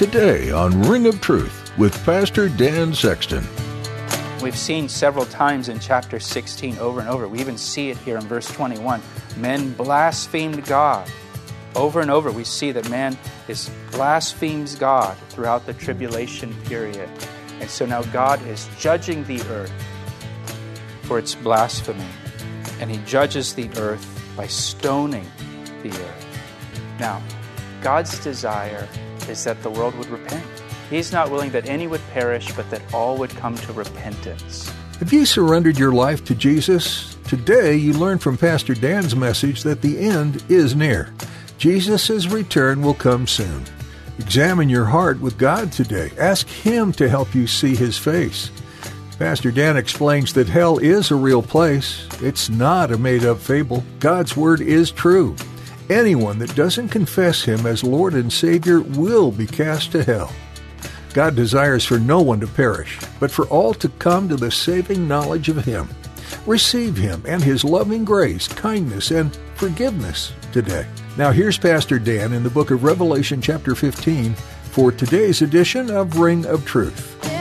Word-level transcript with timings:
Today 0.00 0.50
on 0.50 0.80
Ring 0.84 1.06
of 1.06 1.20
Truth 1.20 1.76
with 1.76 1.94
Pastor 2.06 2.48
Dan 2.48 2.94
Sexton. 2.94 3.46
We've 4.42 4.56
seen 4.56 4.88
several 4.88 5.26
times 5.26 5.68
in 5.68 5.78
chapter 5.78 6.18
16 6.18 6.78
over 6.78 7.00
and 7.00 7.08
over. 7.10 7.28
We 7.28 7.38
even 7.38 7.58
see 7.58 7.90
it 7.90 7.98
here 7.98 8.16
in 8.16 8.22
verse 8.22 8.48
21. 8.48 9.02
Men 9.36 9.74
blasphemed 9.74 10.64
God. 10.64 11.06
Over 11.76 12.00
and 12.00 12.10
over, 12.10 12.32
we 12.32 12.44
see 12.44 12.72
that 12.72 12.88
man 12.88 13.18
is 13.46 13.70
blasphemes 13.90 14.74
God 14.74 15.18
throughout 15.28 15.66
the 15.66 15.74
tribulation 15.74 16.54
period. 16.62 17.10
And 17.60 17.68
so 17.68 17.84
now 17.84 18.02
God 18.04 18.40
is 18.46 18.70
judging 18.78 19.22
the 19.24 19.42
earth 19.50 19.72
for 21.02 21.18
its 21.18 21.34
blasphemy. 21.34 22.08
And 22.80 22.90
he 22.90 22.96
judges 23.04 23.54
the 23.54 23.68
earth 23.76 24.32
by 24.34 24.46
stoning 24.46 25.30
the 25.82 25.90
earth. 25.90 26.26
Now, 26.98 27.22
God's 27.82 28.18
desire 28.20 28.88
is 29.30 29.44
that 29.44 29.62
the 29.62 29.70
world 29.70 29.94
would 29.94 30.08
repent. 30.08 30.44
He's 30.90 31.12
not 31.12 31.30
willing 31.30 31.50
that 31.52 31.68
any 31.68 31.86
would 31.86 32.02
perish, 32.12 32.52
but 32.52 32.68
that 32.70 32.82
all 32.92 33.16
would 33.16 33.30
come 33.30 33.54
to 33.56 33.72
repentance. 33.72 34.70
Have 34.98 35.12
you 35.12 35.24
surrendered 35.24 35.78
your 35.78 35.92
life 35.92 36.24
to 36.24 36.34
Jesus? 36.34 37.16
Today, 37.26 37.76
you 37.76 37.92
learn 37.92 38.18
from 38.18 38.36
Pastor 38.36 38.74
Dan's 38.74 39.16
message 39.16 39.62
that 39.62 39.80
the 39.80 39.98
end 39.98 40.44
is 40.48 40.74
near. 40.74 41.14
Jesus' 41.58 42.26
return 42.26 42.82
will 42.82 42.94
come 42.94 43.26
soon. 43.26 43.64
Examine 44.18 44.68
your 44.68 44.84
heart 44.84 45.20
with 45.20 45.38
God 45.38 45.72
today. 45.72 46.10
Ask 46.18 46.48
Him 46.48 46.92
to 46.92 47.08
help 47.08 47.34
you 47.34 47.46
see 47.46 47.74
His 47.74 47.96
face. 47.96 48.50
Pastor 49.18 49.50
Dan 49.50 49.76
explains 49.76 50.32
that 50.34 50.48
hell 50.48 50.78
is 50.78 51.10
a 51.10 51.14
real 51.14 51.42
place. 51.42 52.08
It's 52.20 52.50
not 52.50 52.90
a 52.90 52.98
made 52.98 53.24
up 53.24 53.38
fable. 53.38 53.84
God's 53.98 54.36
Word 54.36 54.60
is 54.60 54.90
true. 54.90 55.36
Anyone 55.90 56.38
that 56.38 56.54
doesn't 56.54 56.90
confess 56.90 57.42
Him 57.42 57.66
as 57.66 57.82
Lord 57.82 58.14
and 58.14 58.32
Savior 58.32 58.80
will 58.80 59.32
be 59.32 59.44
cast 59.44 59.90
to 59.90 60.04
hell. 60.04 60.32
God 61.14 61.34
desires 61.34 61.84
for 61.84 61.98
no 61.98 62.22
one 62.22 62.38
to 62.38 62.46
perish, 62.46 62.96
but 63.18 63.32
for 63.32 63.46
all 63.48 63.74
to 63.74 63.88
come 63.88 64.28
to 64.28 64.36
the 64.36 64.52
saving 64.52 65.08
knowledge 65.08 65.48
of 65.48 65.64
Him. 65.64 65.88
Receive 66.46 66.96
Him 66.96 67.24
and 67.26 67.42
His 67.42 67.64
loving 67.64 68.04
grace, 68.04 68.46
kindness, 68.46 69.10
and 69.10 69.36
forgiveness 69.56 70.32
today. 70.52 70.86
Now, 71.18 71.32
here's 71.32 71.58
Pastor 71.58 71.98
Dan 71.98 72.34
in 72.34 72.44
the 72.44 72.50
book 72.50 72.70
of 72.70 72.84
Revelation, 72.84 73.42
chapter 73.42 73.74
15, 73.74 74.34
for 74.70 74.92
today's 74.92 75.42
edition 75.42 75.90
of 75.90 76.20
Ring 76.20 76.46
of 76.46 76.64
Truth. 76.64 77.39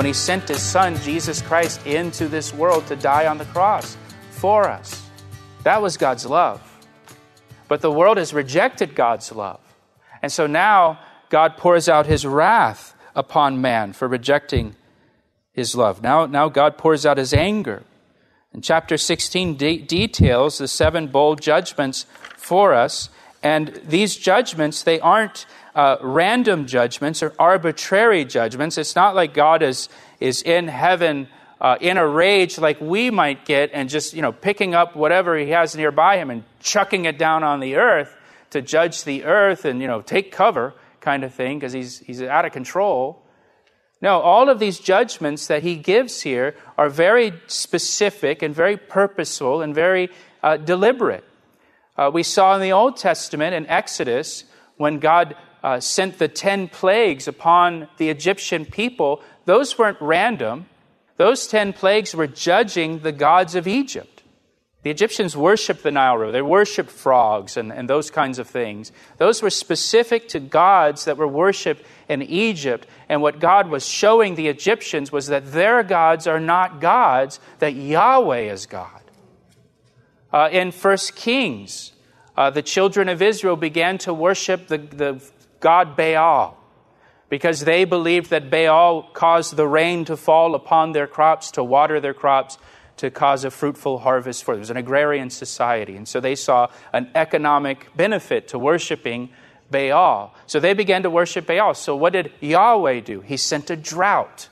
When 0.00 0.06
he 0.06 0.14
sent 0.14 0.48
his 0.48 0.62
son, 0.62 0.96
Jesus 1.02 1.42
Christ, 1.42 1.86
into 1.86 2.26
this 2.26 2.54
world 2.54 2.86
to 2.86 2.96
die 2.96 3.26
on 3.26 3.36
the 3.36 3.44
cross 3.44 3.98
for 4.30 4.66
us. 4.66 5.06
That 5.64 5.82
was 5.82 5.98
God's 5.98 6.24
love. 6.24 6.62
But 7.68 7.82
the 7.82 7.92
world 7.92 8.16
has 8.16 8.32
rejected 8.32 8.94
God's 8.94 9.30
love. 9.30 9.60
And 10.22 10.32
so 10.32 10.46
now 10.46 11.00
God 11.28 11.58
pours 11.58 11.86
out 11.86 12.06
his 12.06 12.24
wrath 12.24 12.94
upon 13.14 13.60
man 13.60 13.92
for 13.92 14.08
rejecting 14.08 14.74
his 15.52 15.76
love. 15.76 16.02
Now, 16.02 16.24
now 16.24 16.48
God 16.48 16.78
pours 16.78 17.04
out 17.04 17.18
his 17.18 17.34
anger. 17.34 17.82
And 18.54 18.64
chapter 18.64 18.96
16 18.96 19.58
de- 19.58 19.82
details 19.82 20.56
the 20.56 20.66
seven 20.66 21.08
bowl 21.08 21.36
judgments 21.36 22.06
for 22.38 22.72
us. 22.72 23.10
And 23.42 23.80
these 23.84 24.16
judgments, 24.16 24.82
they 24.82 25.00
aren't 25.00 25.46
uh, 25.74 25.96
random 26.02 26.66
judgments 26.66 27.22
or 27.22 27.32
arbitrary 27.38 28.24
judgments. 28.24 28.76
It's 28.76 28.94
not 28.96 29.14
like 29.14 29.32
God 29.32 29.62
is, 29.62 29.88
is 30.18 30.42
in 30.42 30.68
heaven 30.68 31.28
uh, 31.60 31.76
in 31.80 31.96
a 31.96 32.06
rage 32.06 32.58
like 32.58 32.80
we 32.80 33.10
might 33.10 33.44
get 33.44 33.70
and 33.72 33.88
just, 33.88 34.14
you 34.14 34.22
know, 34.22 34.32
picking 34.32 34.74
up 34.74 34.96
whatever 34.96 35.36
he 35.36 35.50
has 35.50 35.74
nearby 35.76 36.16
him 36.16 36.30
and 36.30 36.44
chucking 36.60 37.04
it 37.04 37.18
down 37.18 37.42
on 37.44 37.60
the 37.60 37.76
earth 37.76 38.16
to 38.50 38.62
judge 38.62 39.04
the 39.04 39.24
earth 39.24 39.64
and, 39.64 39.80
you 39.80 39.86
know, 39.86 40.00
take 40.02 40.32
cover 40.32 40.74
kind 41.00 41.24
of 41.24 41.34
thing 41.34 41.58
because 41.58 41.72
he's, 41.72 41.98
he's 42.00 42.22
out 42.22 42.44
of 42.44 42.52
control. 42.52 43.22
No, 44.02 44.20
all 44.20 44.48
of 44.48 44.58
these 44.58 44.78
judgments 44.78 45.46
that 45.48 45.62
he 45.62 45.76
gives 45.76 46.22
here 46.22 46.56
are 46.78 46.88
very 46.88 47.34
specific 47.46 48.42
and 48.42 48.54
very 48.54 48.76
purposeful 48.76 49.60
and 49.60 49.74
very 49.74 50.08
uh, 50.42 50.56
deliberate. 50.56 51.24
Uh, 52.00 52.10
we 52.10 52.22
saw 52.22 52.54
in 52.54 52.62
the 52.62 52.72
Old 52.72 52.96
Testament 52.96 53.54
in 53.54 53.66
Exodus 53.66 54.44
when 54.78 55.00
God 55.00 55.36
uh, 55.62 55.80
sent 55.80 56.18
the 56.18 56.28
10 56.28 56.68
plagues 56.68 57.28
upon 57.28 57.88
the 57.98 58.08
Egyptian 58.08 58.64
people, 58.64 59.20
those 59.44 59.76
weren't 59.76 59.98
random. 60.00 60.64
Those 61.18 61.46
10 61.46 61.74
plagues 61.74 62.14
were 62.14 62.26
judging 62.26 63.00
the 63.00 63.12
gods 63.12 63.54
of 63.54 63.66
Egypt. 63.68 64.22
The 64.82 64.88
Egyptians 64.88 65.36
worshiped 65.36 65.82
the 65.82 65.90
Nile 65.90 66.16
River. 66.16 66.32
They 66.32 66.40
worshiped 66.40 66.90
frogs 66.90 67.58
and, 67.58 67.70
and 67.70 67.86
those 67.86 68.10
kinds 68.10 68.38
of 68.38 68.48
things. 68.48 68.92
Those 69.18 69.42
were 69.42 69.50
specific 69.50 70.26
to 70.28 70.40
gods 70.40 71.04
that 71.04 71.18
were 71.18 71.28
worshiped 71.28 71.84
in 72.08 72.22
Egypt. 72.22 72.86
And 73.10 73.20
what 73.20 73.40
God 73.40 73.68
was 73.68 73.86
showing 73.86 74.36
the 74.36 74.48
Egyptians 74.48 75.12
was 75.12 75.26
that 75.26 75.52
their 75.52 75.82
gods 75.82 76.26
are 76.26 76.40
not 76.40 76.80
gods, 76.80 77.40
that 77.58 77.74
Yahweh 77.74 78.50
is 78.50 78.64
God. 78.64 78.99
Uh, 80.32 80.48
in 80.52 80.70
1 80.70 80.96
Kings, 81.14 81.92
uh, 82.36 82.50
the 82.50 82.62
children 82.62 83.08
of 83.08 83.20
Israel 83.20 83.56
began 83.56 83.98
to 83.98 84.14
worship 84.14 84.68
the, 84.68 84.78
the 84.78 85.22
god 85.58 85.96
Baal 85.96 86.56
because 87.28 87.60
they 87.60 87.84
believed 87.84 88.30
that 88.30 88.50
Baal 88.50 89.02
caused 89.12 89.56
the 89.56 89.66
rain 89.66 90.04
to 90.06 90.16
fall 90.16 90.54
upon 90.54 90.92
their 90.92 91.06
crops, 91.06 91.52
to 91.52 91.64
water 91.64 92.00
their 92.00 92.14
crops, 92.14 92.58
to 92.96 93.10
cause 93.10 93.44
a 93.44 93.50
fruitful 93.50 93.98
harvest 93.98 94.44
for 94.44 94.52
them. 94.52 94.58
It 94.58 94.60
was 94.60 94.70
an 94.70 94.76
agrarian 94.76 95.30
society. 95.30 95.96
And 95.96 96.06
so 96.06 96.20
they 96.20 96.34
saw 96.34 96.68
an 96.92 97.10
economic 97.14 97.96
benefit 97.96 98.48
to 98.48 98.58
worshiping 98.58 99.30
Baal. 99.70 100.34
So 100.46 100.60
they 100.60 100.74
began 100.74 101.04
to 101.04 101.10
worship 101.10 101.46
Baal. 101.46 101.74
So 101.74 101.96
what 101.96 102.12
did 102.12 102.32
Yahweh 102.40 103.00
do? 103.00 103.20
He 103.20 103.36
sent 103.36 103.70
a 103.70 103.76
drought 103.76 104.48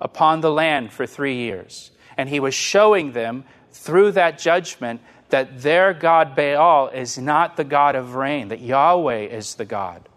upon 0.00 0.40
the 0.40 0.52
land 0.52 0.92
for 0.92 1.06
three 1.06 1.36
years. 1.36 1.90
And 2.16 2.28
he 2.28 2.38
was 2.38 2.54
showing 2.54 3.12
them 3.12 3.44
through 3.72 4.12
that 4.12 4.38
judgment 4.38 5.00
that 5.30 5.62
their 5.62 5.94
God 5.94 6.34
Baal 6.34 6.88
is 6.88 7.16
not 7.18 7.56
the 7.56 7.64
God 7.64 7.94
of 7.94 8.14
rain, 8.14 8.48
that 8.48 8.60
Yahweh 8.60 9.26
is 9.26 9.54
the 9.54 9.64
God 9.64 10.08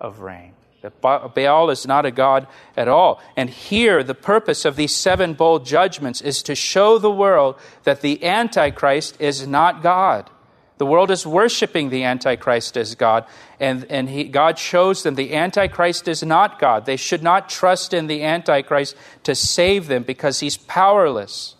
of 0.00 0.20
rain. 0.20 0.54
That 0.82 1.00
Baal 1.00 1.70
is 1.70 1.86
not 1.86 2.04
a 2.04 2.10
god 2.10 2.46
at 2.76 2.88
all. 2.88 3.22
And 3.36 3.48
here, 3.48 4.02
the 4.02 4.14
purpose 4.14 4.66
of 4.66 4.76
these 4.76 4.94
seven 4.94 5.32
bowl 5.32 5.58
judgments 5.58 6.20
is 6.20 6.42
to 6.42 6.54
show 6.54 6.98
the 6.98 7.10
world 7.10 7.56
that 7.84 8.02
the 8.02 8.22
Antichrist 8.22 9.18
is 9.18 9.46
not 9.46 9.82
God. 9.82 10.28
The 10.76 10.84
world 10.84 11.10
is 11.10 11.26
worshiping 11.26 11.88
the 11.88 12.04
Antichrist 12.04 12.76
as 12.76 12.96
God, 12.96 13.24
and, 13.60 13.86
and 13.88 14.10
he, 14.10 14.24
God 14.24 14.58
shows 14.58 15.04
them 15.04 15.14
the 15.14 15.34
Antichrist 15.34 16.06
is 16.08 16.22
not 16.22 16.58
God. 16.58 16.84
They 16.84 16.96
should 16.96 17.22
not 17.22 17.48
trust 17.48 17.94
in 17.94 18.06
the 18.06 18.22
Antichrist 18.22 18.94
to 19.22 19.34
save 19.34 19.86
them 19.86 20.02
because 20.02 20.40
he's 20.40 20.56
powerless. 20.56 21.54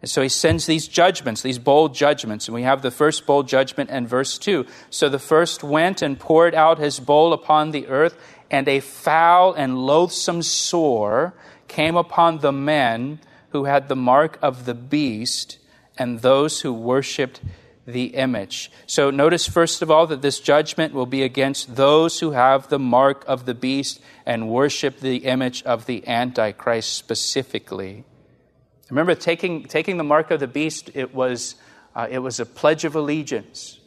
And 0.00 0.10
so 0.10 0.22
he 0.22 0.28
sends 0.28 0.66
these 0.66 0.86
judgments, 0.86 1.42
these 1.42 1.58
bowl 1.58 1.88
judgments. 1.88 2.46
And 2.46 2.54
we 2.54 2.62
have 2.62 2.82
the 2.82 2.90
first 2.90 3.26
bowl 3.26 3.42
judgment 3.42 3.90
in 3.90 4.06
verse 4.06 4.38
2. 4.38 4.64
So 4.90 5.08
the 5.08 5.18
first 5.18 5.64
went 5.64 6.02
and 6.02 6.18
poured 6.18 6.54
out 6.54 6.78
his 6.78 7.00
bowl 7.00 7.32
upon 7.32 7.72
the 7.72 7.88
earth, 7.88 8.16
and 8.50 8.68
a 8.68 8.80
foul 8.80 9.52
and 9.54 9.76
loathsome 9.78 10.42
sore 10.42 11.34
came 11.66 11.96
upon 11.96 12.38
the 12.38 12.52
men 12.52 13.18
who 13.50 13.64
had 13.64 13.88
the 13.88 13.96
mark 13.96 14.38
of 14.40 14.66
the 14.66 14.74
beast 14.74 15.58
and 15.96 16.20
those 16.20 16.60
who 16.60 16.72
worshipped 16.72 17.40
the 17.86 18.14
image. 18.14 18.70
So 18.86 19.10
notice, 19.10 19.48
first 19.48 19.82
of 19.82 19.90
all, 19.90 20.06
that 20.08 20.22
this 20.22 20.40
judgment 20.40 20.92
will 20.92 21.06
be 21.06 21.22
against 21.22 21.74
those 21.74 22.20
who 22.20 22.32
have 22.32 22.68
the 22.68 22.78
mark 22.78 23.24
of 23.26 23.46
the 23.46 23.54
beast 23.54 24.00
and 24.26 24.48
worship 24.48 25.00
the 25.00 25.16
image 25.18 25.62
of 25.64 25.86
the 25.86 26.06
Antichrist 26.06 26.92
specifically. 26.92 28.04
Remember, 28.90 29.14
taking, 29.14 29.64
taking 29.64 29.98
the 29.98 30.04
mark 30.04 30.30
of 30.30 30.40
the 30.40 30.46
beast, 30.46 30.90
it 30.94 31.14
was, 31.14 31.56
uh, 31.94 32.06
it 32.10 32.20
was 32.20 32.40
a 32.40 32.46
pledge 32.46 32.84
of 32.84 32.94
allegiance. 32.94 33.80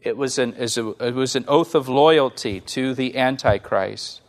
It 0.00 0.16
was, 0.16 0.38
an, 0.38 0.54
it 0.56 1.14
was 1.14 1.34
an 1.34 1.44
oath 1.48 1.74
of 1.74 1.88
loyalty 1.88 2.60
to 2.60 2.94
the 2.94 3.16
Antichrist. 3.16 4.20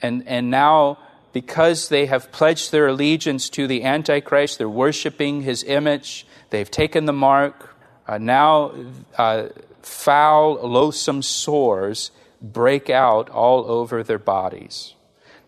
And, 0.00 0.26
and 0.26 0.50
now, 0.50 0.98
because 1.32 1.90
they 1.90 2.06
have 2.06 2.32
pledged 2.32 2.72
their 2.72 2.86
allegiance 2.88 3.50
to 3.50 3.66
the 3.66 3.84
Antichrist, 3.84 4.58
they're 4.58 4.68
worshiping 4.68 5.42
his 5.42 5.62
image, 5.64 6.26
they've 6.50 6.70
taken 6.70 7.04
the 7.04 7.12
mark. 7.12 7.76
Uh, 8.06 8.18
now, 8.18 8.72
uh, 9.18 9.48
foul, 9.82 10.54
loathsome 10.54 11.22
sores 11.22 12.10
break 12.40 12.88
out 12.90 13.28
all 13.28 13.70
over 13.70 14.02
their 14.02 14.18
bodies. 14.18 14.94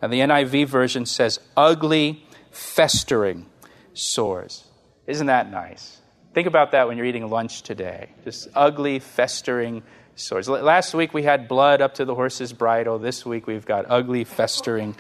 Now, 0.00 0.09
the 0.09 0.21
NIV 0.21 0.67
version 0.67 1.06
says 1.06 1.41
ugly, 1.56 2.24
festering 2.54 3.46
sores. 3.92 4.64
Isn't 5.06 5.26
that 5.26 5.50
nice? 5.50 5.98
Think 6.32 6.46
about 6.46 6.72
that 6.72 6.88
when 6.88 6.96
you're 6.96 7.06
eating 7.06 7.28
lunch 7.28 7.62
today. 7.62 8.10
Just 8.24 8.48
ugly, 8.54 8.98
festering 8.98 9.82
sores. 10.16 10.48
Last 10.48 10.94
week 10.94 11.14
we 11.14 11.22
had 11.22 11.48
blood 11.48 11.80
up 11.80 11.94
to 11.94 12.04
the 12.04 12.14
horse's 12.14 12.52
bridle. 12.52 12.98
This 12.98 13.24
week 13.24 13.46
we've 13.46 13.66
got 13.66 13.86
ugly, 13.88 14.24
festering 14.24 14.96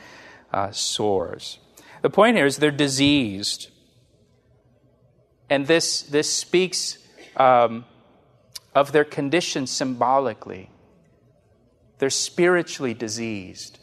uh, 0.52 0.70
sores. 0.70 1.58
The 2.02 2.10
point 2.10 2.36
here 2.36 2.46
is 2.46 2.58
they're 2.58 2.70
diseased. 2.70 3.68
And 5.50 5.66
this, 5.66 6.02
this 6.02 6.32
speaks 6.32 6.98
um, 7.36 7.84
of 8.74 8.92
their 8.92 9.04
condition 9.04 9.66
symbolically. 9.66 10.70
They're 11.98 12.10
spiritually 12.10 12.94
diseased, 12.94 13.78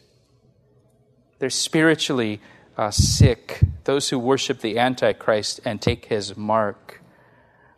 they're 1.39 1.49
spiritually 1.49 2.41
uh, 2.77 2.91
sick, 2.91 3.61
those 3.83 4.09
who 4.09 4.19
worship 4.19 4.59
the 4.59 4.77
Antichrist 4.77 5.59
and 5.65 5.81
take 5.81 6.05
his 6.05 6.37
mark. 6.37 7.01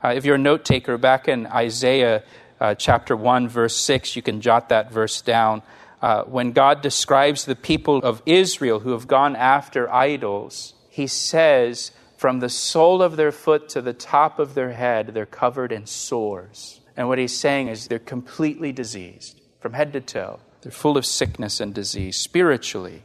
Uh, 0.04 0.10
if 0.10 0.26
you're 0.26 0.36
a 0.36 0.40
note 0.40 0.66
taker, 0.66 0.98
back 0.98 1.28
in 1.28 1.48
Isaiah 1.48 2.24
uh, 2.60 2.76
chapter 2.76 3.16
1, 3.16 3.48
verse 3.48 3.76
6, 3.76 4.16
you 4.16 4.22
can 4.22 4.42
jot 4.42 4.70
that 4.70 4.92
verse 4.92 5.22
down. 5.22 5.62
Uh, 6.02 6.24
when 6.24 6.52
God 6.52 6.82
describes 6.82 7.46
the 7.46 7.56
people 7.56 7.98
of 8.00 8.22
Israel 8.26 8.80
who 8.80 8.92
have 8.92 9.08
gone 9.08 9.36
after 9.36 9.92
idols, 9.92 10.74
he 10.90 11.08
says, 11.08 11.92
From 12.18 12.40
the 12.40 12.50
sole 12.50 13.02
of 13.02 13.16
their 13.16 13.32
foot 13.32 13.70
to 13.70 13.82
the 13.82 13.94
top 13.94 14.38
of 14.38 14.54
their 14.54 14.74
head, 14.74 15.08
they're 15.08 15.26
covered 15.26 15.72
in 15.72 15.86
sores. 15.86 16.82
And 16.96 17.08
what 17.08 17.18
he's 17.18 17.38
saying 17.38 17.70
is 17.70 17.88
they're 17.88 18.00
completely 18.00 18.72
diseased 18.72 19.40
from 19.60 19.74
head 19.74 19.94
to 19.94 20.02
toe. 20.02 20.40
They're 20.62 20.72
full 20.72 20.98
of 20.98 21.06
sickness 21.06 21.60
and 21.60 21.74
disease 21.74 22.18
spiritually. 22.18 23.04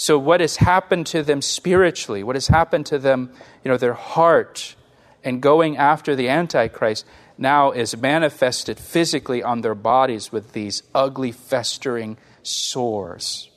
So, 0.00 0.16
what 0.16 0.40
has 0.40 0.56
happened 0.56 1.08
to 1.08 1.24
them 1.24 1.42
spiritually? 1.42 2.22
What 2.22 2.36
has 2.36 2.46
happened 2.46 2.86
to 2.86 3.00
them, 3.00 3.32
you 3.64 3.68
know, 3.68 3.76
their 3.76 3.94
heart 3.94 4.76
and 5.24 5.42
going 5.42 5.76
after 5.76 6.14
the 6.14 6.28
Antichrist 6.28 7.04
now 7.36 7.72
is 7.72 7.96
manifested 7.96 8.78
physically 8.78 9.42
on 9.42 9.60
their 9.60 9.74
bodies 9.74 10.30
with 10.30 10.52
these 10.52 10.84
ugly, 10.94 11.32
festering 11.32 12.16
sores. 12.44 13.50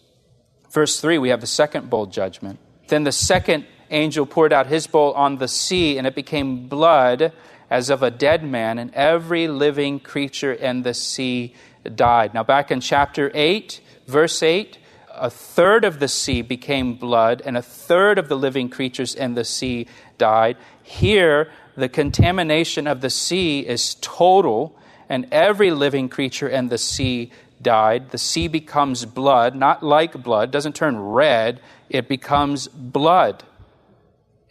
Verse 0.72 1.00
3, 1.00 1.20
we 1.20 1.30
have 1.30 1.42
the 1.42 1.48
second 1.48 1.92
bowl 1.92 2.08
judgment. 2.08 2.58
Then 2.88 3.04
the 3.04 3.12
second 3.12 3.68
angel 3.92 4.26
poured 4.26 4.52
out 4.52 4.66
his 4.66 4.88
bowl 4.88 5.14
on 5.14 5.38
the 5.38 5.48
sea, 5.48 6.00
and 6.00 6.08
it 6.08 6.16
became 6.16 6.68
blood 6.68 7.34
as 7.70 7.92
of 7.92 8.02
a 8.02 8.10
dead 8.10 8.44
man, 8.44 8.80
and 8.80 8.92
every 8.96 9.48
living 9.48 10.00
creature 10.00 10.54
in 10.54 10.82
the 10.82 10.96
sea 10.96 11.54
died. 11.94 12.34
Now, 12.34 12.44
back 12.44 12.72
in 12.72 12.82
chapter 12.82 13.30
8, 13.32 13.80
verse 14.08 14.42
8, 14.42 14.80
a 15.22 15.30
third 15.30 15.86
of 15.86 16.00
the 16.00 16.08
sea 16.08 16.42
became 16.42 16.96
blood, 16.96 17.42
and 17.46 17.56
a 17.56 17.62
third 17.62 18.18
of 18.18 18.28
the 18.28 18.36
living 18.36 18.70
creatures 18.70 19.16
in 19.16 19.36
the 19.36 19.46
sea 19.46 19.88
died. 20.18 20.58
Here, 20.84 21.50
the 21.78 21.88
contamination 21.88 22.88
of 22.88 23.00
the 23.00 23.10
sea 23.10 23.62
is 23.62 23.96
total, 24.02 24.78
and 25.08 25.28
every 25.32 25.72
living 25.72 26.10
creature 26.10 26.50
in 26.50 26.68
the 26.68 26.78
sea 26.78 27.32
died. 27.62 28.10
The 28.10 28.18
sea 28.18 28.48
becomes 28.48 29.06
blood, 29.06 29.56
not 29.56 29.84
like 29.84 30.22
blood, 30.22 30.52
doesn't 30.52 30.76
turn 30.76 31.00
red, 31.00 31.62
it 31.90 32.08
becomes 32.10 32.68
blood 32.68 33.44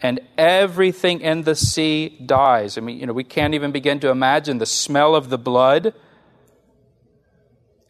and 0.03 0.21
everything 0.39 1.21
in 1.21 1.43
the 1.43 1.55
sea 1.55 2.09
dies. 2.25 2.79
I 2.79 2.81
mean, 2.81 2.99
you 2.99 3.07
know, 3.07 3.13
we 3.13 3.25
can't 3.25 3.55
even 3.55 3.71
begin 3.71 4.01
to 4.01 4.09
imagine 4.09 4.59
the 4.59 4.67
smell 4.67 5.15
of 5.15 5.29
the 5.29 5.39
blood 5.39 5.93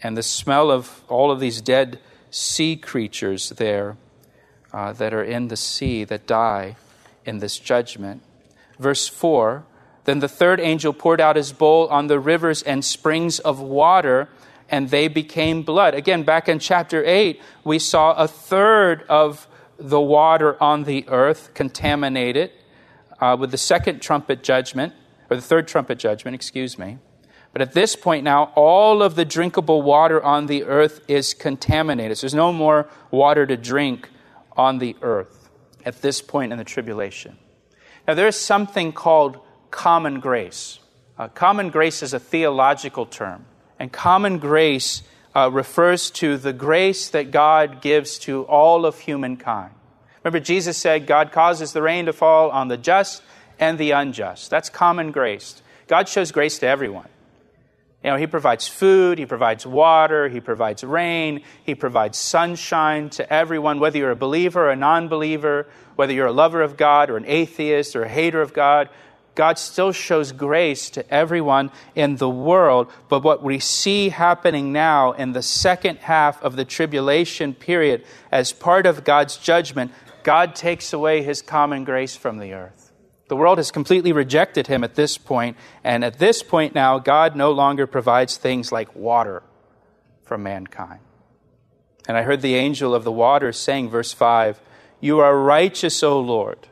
and 0.03 0.17
the 0.17 0.23
smell 0.23 0.71
of 0.71 1.05
all 1.09 1.31
of 1.31 1.41
these 1.41 1.61
dead 1.61 2.01
sea 2.31 2.77
creatures 2.77 3.51
there 3.51 3.97
uh, 4.73 4.93
that 4.95 5.13
are 5.13 5.25
in 5.25 5.49
the 5.49 5.57
sea 5.57 6.05
that 6.05 6.27
die 6.27 6.77
in 7.25 7.39
this 7.39 7.59
judgment. 7.59 8.23
Verse 8.79 9.09
4 9.09 9.65
Then 10.05 10.21
the 10.21 10.29
third 10.29 10.61
angel 10.61 10.93
poured 10.93 11.21
out 11.21 11.37
his 11.37 11.53
bowl 11.53 11.89
on 11.89 12.07
the 12.07 12.19
rivers 12.19 12.63
and 12.63 12.85
springs 12.85 13.39
of 13.41 13.61
water, 13.61 14.29
and 14.69 14.91
they 14.91 15.09
became 15.09 15.63
blood. 15.63 15.95
Again, 15.95 16.23
back 16.23 16.49
in 16.49 16.59
chapter 16.59 17.05
8, 17.05 17.41
we 17.65 17.79
saw 17.79 18.13
a 18.13 18.29
third 18.29 19.03
of 19.09 19.47
the 19.79 20.01
water 20.01 20.63
on 20.63 20.85
the 20.85 21.05
earth 21.09 21.51
contaminated 21.55 22.51
uh, 23.21 23.37
with 23.39 23.51
the 23.51 23.59
second 23.59 24.01
trumpet 24.01 24.43
judgment, 24.43 24.95
or 25.29 25.37
the 25.37 25.43
third 25.43 25.69
trumpet 25.69 25.99
judgment, 25.99 26.35
excuse 26.35 26.79
me. 26.79 26.99
But 27.53 27.63
at 27.63 27.73
this 27.73 27.97
point 27.97 28.25
now, 28.25 28.53
all 28.55 29.03
of 29.03 29.17
the 29.17 29.25
drinkable 29.25 29.83
water 29.83 30.23
on 30.23 30.47
the 30.47 30.65
earth 30.65 31.01
is 31.09 31.35
contaminated. 31.35 32.17
So 32.19 32.23
there's 32.23 32.35
no 32.35 32.53
more 32.53 32.89
water 33.11 33.47
to 33.47 33.57
drink 33.57 34.09
on 34.57 34.79
the 34.79 34.97
earth 35.03 35.51
at 35.85 36.03
this 36.03 36.23
point 36.23 36.53
in 36.53 36.59
the 36.59 36.65
tribulation. 36.65 37.37
Now, 38.07 38.15
there's 38.15 38.37
something 38.37 38.93
called 38.93 39.39
common 39.71 40.21
grace. 40.21 40.79
Uh, 41.19 41.29
common 41.29 41.71
grace 41.71 42.03
is 42.03 42.15
a 42.15 42.19
theological 42.21 43.07
term, 43.07 43.45
and 43.79 43.93
common 43.93 44.39
grace 44.39 45.03
uh, 45.35 45.51
refers 45.53 46.11
to 46.11 46.37
the 46.37 46.53
grace 46.53 47.09
that 47.11 47.31
God 47.31 47.83
gives 47.83 48.19
to 48.21 48.43
all 48.45 48.87
of 48.87 48.99
humankind. 49.01 49.73
Remember, 50.23 50.41
Jesus 50.41 50.77
said, 50.77 51.07
God 51.07 51.33
causes 51.33 51.73
the 51.73 51.83
rain 51.83 52.07
to 52.07 52.13
fall 52.13 52.51
on 52.51 52.69
the 52.69 52.77
just 52.77 53.23
and 53.59 53.79
the 53.79 53.93
unjust. 53.93 54.51
That's 54.51 54.69
common 54.69 55.13
grace. 55.13 55.63
God 55.87 56.09
shows 56.09 56.33
grace 56.33 56.59
to 56.61 56.67
everyone. 56.67 57.09
You 58.03 58.11
know, 58.11 58.17
He 58.17 58.27
provides 58.27 58.67
food, 58.67 59.19
He 59.19 59.27
provides 59.27 59.67
water, 59.67 60.29
He 60.29 60.41
provides 60.41 60.83
rain, 60.83 61.43
He 61.65 61.75
provides 61.75 62.17
sunshine 62.17 63.11
to 63.11 63.33
everyone, 63.33 63.79
whether 63.79 63.99
you're 63.99 64.11
a 64.11 64.17
believer 64.17 64.67
or 64.67 64.71
a 64.71 64.77
non 64.77 65.09
believer, 65.09 65.67
whether 65.97 66.13
you're 66.13 66.27
a 66.27 66.33
lover 66.33 66.63
of 66.63 66.77
God 66.77 67.11
or 67.11 67.17
an 67.17 67.27
atheist 67.27 67.95
or 67.95 68.05
a 68.05 68.09
hater 68.09 68.41
of 68.41 68.55
God. 68.55 68.89
God 69.35 69.59
still 69.59 69.93
shows 69.93 70.33
grace 70.33 70.91
to 70.91 71.09
everyone 71.13 71.71
in 71.95 72.17
the 72.17 72.29
world. 72.29 72.91
But 73.09 73.23
what 73.23 73.43
we 73.43 73.59
see 73.59 74.09
happening 74.09 74.73
now 74.73 75.13
in 75.13 75.33
the 75.33 75.43
second 75.43 75.99
half 75.99 76.43
of 76.43 76.57
the 76.57 76.65
tribulation 76.65 77.55
period, 77.55 78.05
as 78.33 78.53
part 78.53 78.87
of 78.87 79.05
God's 79.05 79.37
judgment, 79.37 79.93
God 80.23 80.55
takes 80.55 80.93
away 80.93 81.23
his 81.23 81.43
common 81.43 81.85
grace 81.85 82.17
from 82.17 82.39
the 82.39 82.53
earth. 82.55 82.80
The 83.31 83.37
world 83.37 83.59
has 83.59 83.71
completely 83.71 84.11
rejected 84.11 84.67
him 84.67 84.83
at 84.83 84.97
this 84.97 85.17
point, 85.17 85.57
and 85.85 86.05
at 86.05 86.19
this 86.19 86.43
point 86.43 86.75
now, 86.75 86.99
God 86.99 87.37
no 87.37 87.53
longer 87.53 87.87
provides 87.87 88.37
things 88.37 88.73
like 88.73 88.97
water 88.97 89.45
for 90.25 90.37
mankind. 90.37 90.99
And 92.09 92.17
I 92.17 92.23
heard 92.23 92.43
the 92.43 92.57
angel 92.57 92.93
of 92.93 93.05
the 93.05 93.13
waters 93.13 93.57
saying, 93.57 93.89
verse 93.89 94.13
5, 94.13 94.61
You 94.99 95.21
are 95.21 95.39
righteous, 95.39 96.03
O 96.03 96.19
Lord 96.19 96.67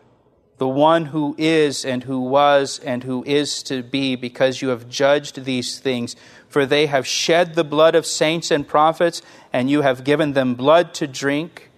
the 0.57 0.67
one 0.67 1.07
who 1.07 1.37
is 1.39 1.85
and 1.85 2.03
who 2.03 2.19
was 2.19 2.81
and 2.81 3.05
who 3.05 3.23
is 3.25 3.63
to 3.63 3.85
be, 3.85 4.17
because 4.17 4.61
you 4.61 4.71
have 4.71 4.89
judged 4.89 5.45
these 5.45 5.79
things. 5.79 6.17
For 6.49 6.67
they 6.67 6.87
have 6.87 7.07
shed 7.07 7.55
the 7.55 7.63
blood 7.63 7.95
of 7.95 8.05
saints 8.05 8.51
and 8.51 8.67
prophets, 8.67 9.23
and 9.53 9.71
you 9.71 9.83
have 9.83 10.03
given 10.03 10.33
them 10.33 10.57
blood 10.57 10.95
to 10.95 11.07
drink, 11.07 11.71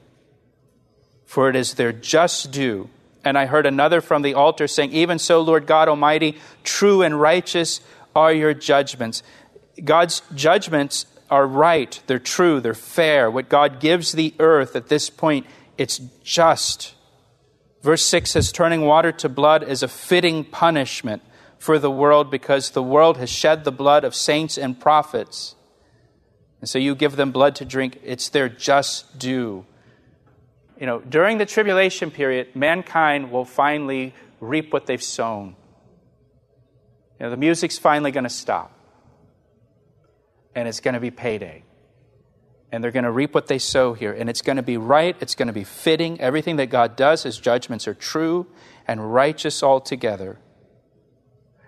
for 1.26 1.50
it 1.50 1.56
is 1.56 1.74
their 1.74 1.92
just 1.92 2.50
due. 2.50 2.88
And 3.24 3.36
I 3.36 3.46
heard 3.46 3.66
another 3.66 4.00
from 4.00 4.22
the 4.22 4.34
altar 4.34 4.66
saying, 4.66 4.92
Even 4.92 5.18
so, 5.18 5.40
Lord 5.40 5.66
God 5.66 5.88
Almighty, 5.88 6.38
true 6.64 7.02
and 7.02 7.20
righteous 7.20 7.80
are 8.14 8.32
your 8.32 8.54
judgments. 8.54 9.22
God's 9.82 10.22
judgments 10.34 11.06
are 11.30 11.46
right, 11.46 12.00
they're 12.06 12.18
true, 12.18 12.60
they're 12.60 12.74
fair. 12.74 13.30
What 13.30 13.48
God 13.48 13.78
gives 13.80 14.12
the 14.12 14.34
earth 14.38 14.74
at 14.74 14.88
this 14.88 15.10
point, 15.10 15.46
it's 15.78 15.98
just 16.24 16.94
Verse 17.82 18.04
6 18.04 18.30
says, 18.30 18.52
Turning 18.52 18.82
water 18.82 19.12
to 19.12 19.28
blood 19.28 19.62
is 19.62 19.82
a 19.82 19.88
fitting 19.88 20.44
punishment 20.44 21.22
for 21.58 21.78
the 21.78 21.90
world 21.90 22.30
because 22.30 22.70
the 22.70 22.82
world 22.82 23.16
has 23.16 23.30
shed 23.30 23.64
the 23.64 23.72
blood 23.72 24.04
of 24.04 24.14
saints 24.14 24.58
and 24.58 24.78
prophets. 24.78 25.54
And 26.60 26.68
so 26.68 26.78
you 26.78 26.94
give 26.94 27.16
them 27.16 27.32
blood 27.32 27.54
to 27.56 27.64
drink, 27.64 27.98
it's 28.04 28.28
their 28.28 28.48
just 28.48 29.18
due. 29.18 29.64
You 30.80 30.86
know, 30.86 31.00
during 31.00 31.36
the 31.36 31.44
tribulation 31.44 32.10
period, 32.10 32.56
mankind 32.56 33.30
will 33.30 33.44
finally 33.44 34.14
reap 34.40 34.72
what 34.72 34.86
they've 34.86 35.02
sown. 35.02 35.54
You 37.18 37.26
know, 37.26 37.30
the 37.30 37.36
music's 37.36 37.78
finally 37.78 38.10
going 38.10 38.24
to 38.24 38.30
stop. 38.30 38.72
And 40.54 40.66
it's 40.66 40.80
going 40.80 40.94
to 40.94 41.00
be 41.00 41.10
payday. 41.10 41.64
And 42.72 42.82
they're 42.82 42.92
going 42.92 43.04
to 43.04 43.10
reap 43.10 43.34
what 43.34 43.46
they 43.46 43.58
sow 43.58 43.92
here. 43.92 44.12
And 44.12 44.30
it's 44.30 44.40
going 44.40 44.56
to 44.56 44.62
be 44.62 44.78
right, 44.78 45.14
it's 45.20 45.34
going 45.34 45.48
to 45.48 45.52
be 45.52 45.64
fitting. 45.64 46.18
Everything 46.18 46.56
that 46.56 46.70
God 46.70 46.96
does, 46.96 47.24
his 47.24 47.38
judgments 47.38 47.86
are 47.86 47.94
true 47.94 48.46
and 48.88 49.12
righteous 49.12 49.62
altogether. 49.62 50.38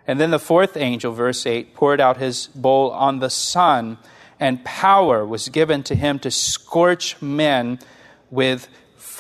And 0.07 0.19
then 0.19 0.31
the 0.31 0.39
fourth 0.39 0.75
angel, 0.75 1.13
verse 1.13 1.47
8, 1.47 1.75
poured 1.75 2.01
out 2.01 2.17
his 2.17 2.47
bowl 2.49 2.91
on 2.91 3.19
the 3.19 3.31
sun, 3.31 3.99
and 4.41 4.65
power 4.65 5.25
was 5.25 5.51
given 5.51 5.83
to 5.85 5.95
him 5.95 6.19
to 6.21 6.31
scorch 6.31 7.21
men 7.21 7.79
with 8.31 8.69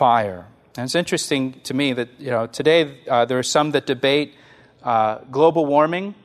fire. 0.02 0.44
And 0.76 0.86
it's 0.86 0.96
interesting 0.96 1.60
to 1.62 1.74
me 1.74 1.92
that 1.92 2.08
you 2.18 2.32
know 2.32 2.48
today 2.48 2.98
uh, 3.08 3.24
there 3.24 3.38
are 3.38 3.44
some 3.44 3.70
that 3.70 3.86
debate 3.86 4.34
uh, 4.82 5.18
global 5.30 5.64
warming, 5.64 6.16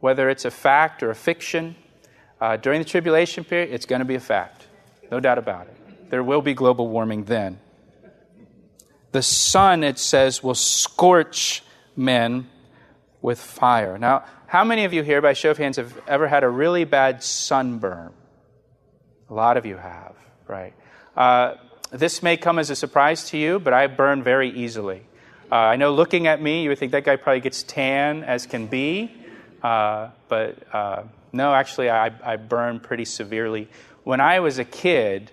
whether 0.00 0.28
it's 0.28 0.44
a 0.44 0.50
fact 0.50 1.00
or 1.04 1.10
a 1.10 1.14
fiction. 1.14 1.76
Uh, 2.40 2.56
during 2.56 2.80
the 2.80 2.84
tribulation 2.84 3.44
period, 3.44 3.72
it's 3.72 3.86
going 3.86 4.00
to 4.00 4.04
be 4.04 4.16
a 4.16 4.26
fact, 4.34 4.66
no 5.12 5.20
doubt 5.20 5.38
about 5.38 5.68
it. 5.68 6.10
There 6.10 6.24
will 6.24 6.42
be 6.42 6.54
global 6.54 6.88
warming 6.88 7.22
then. 7.22 7.60
The 9.12 9.22
sun, 9.22 9.84
it 9.84 10.00
says, 10.00 10.42
will 10.42 10.56
scorch 10.56 11.62
men 11.94 12.48
with 13.20 13.38
fire. 13.38 13.96
Now, 13.96 14.24
how 14.48 14.64
many 14.64 14.84
of 14.86 14.92
you 14.92 15.04
here, 15.04 15.22
by 15.22 15.34
show 15.34 15.52
of 15.52 15.58
hands, 15.58 15.76
have 15.76 15.96
ever 16.08 16.26
had 16.26 16.42
a 16.42 16.48
really 16.48 16.82
bad 16.82 17.22
sunburn? 17.22 18.12
A 19.30 19.34
lot 19.34 19.56
of 19.56 19.66
you 19.66 19.76
have, 19.76 20.16
right? 20.48 20.74
This 21.92 22.22
may 22.22 22.38
come 22.38 22.58
as 22.58 22.70
a 22.70 22.74
surprise 22.74 23.24
to 23.30 23.36
you, 23.36 23.60
but 23.60 23.74
I 23.74 23.86
burn 23.86 24.22
very 24.22 24.48
easily. 24.48 25.02
Uh, 25.50 25.56
I 25.56 25.76
know 25.76 25.92
looking 25.92 26.26
at 26.26 26.40
me, 26.40 26.62
you 26.62 26.70
would 26.70 26.78
think 26.78 26.92
that 26.92 27.04
guy 27.04 27.16
probably 27.16 27.40
gets 27.40 27.62
tan 27.62 28.24
as 28.24 28.46
can 28.46 28.66
be, 28.66 29.14
uh, 29.62 30.08
but 30.26 30.56
uh, 30.74 31.02
no, 31.34 31.52
actually, 31.52 31.90
I, 31.90 32.10
I, 32.24 32.36
burn 32.36 32.80
pretty 32.80 33.04
severely. 33.04 33.68
When 34.04 34.22
I 34.22 34.40
was 34.40 34.58
a 34.58 34.64
kid, 34.64 35.30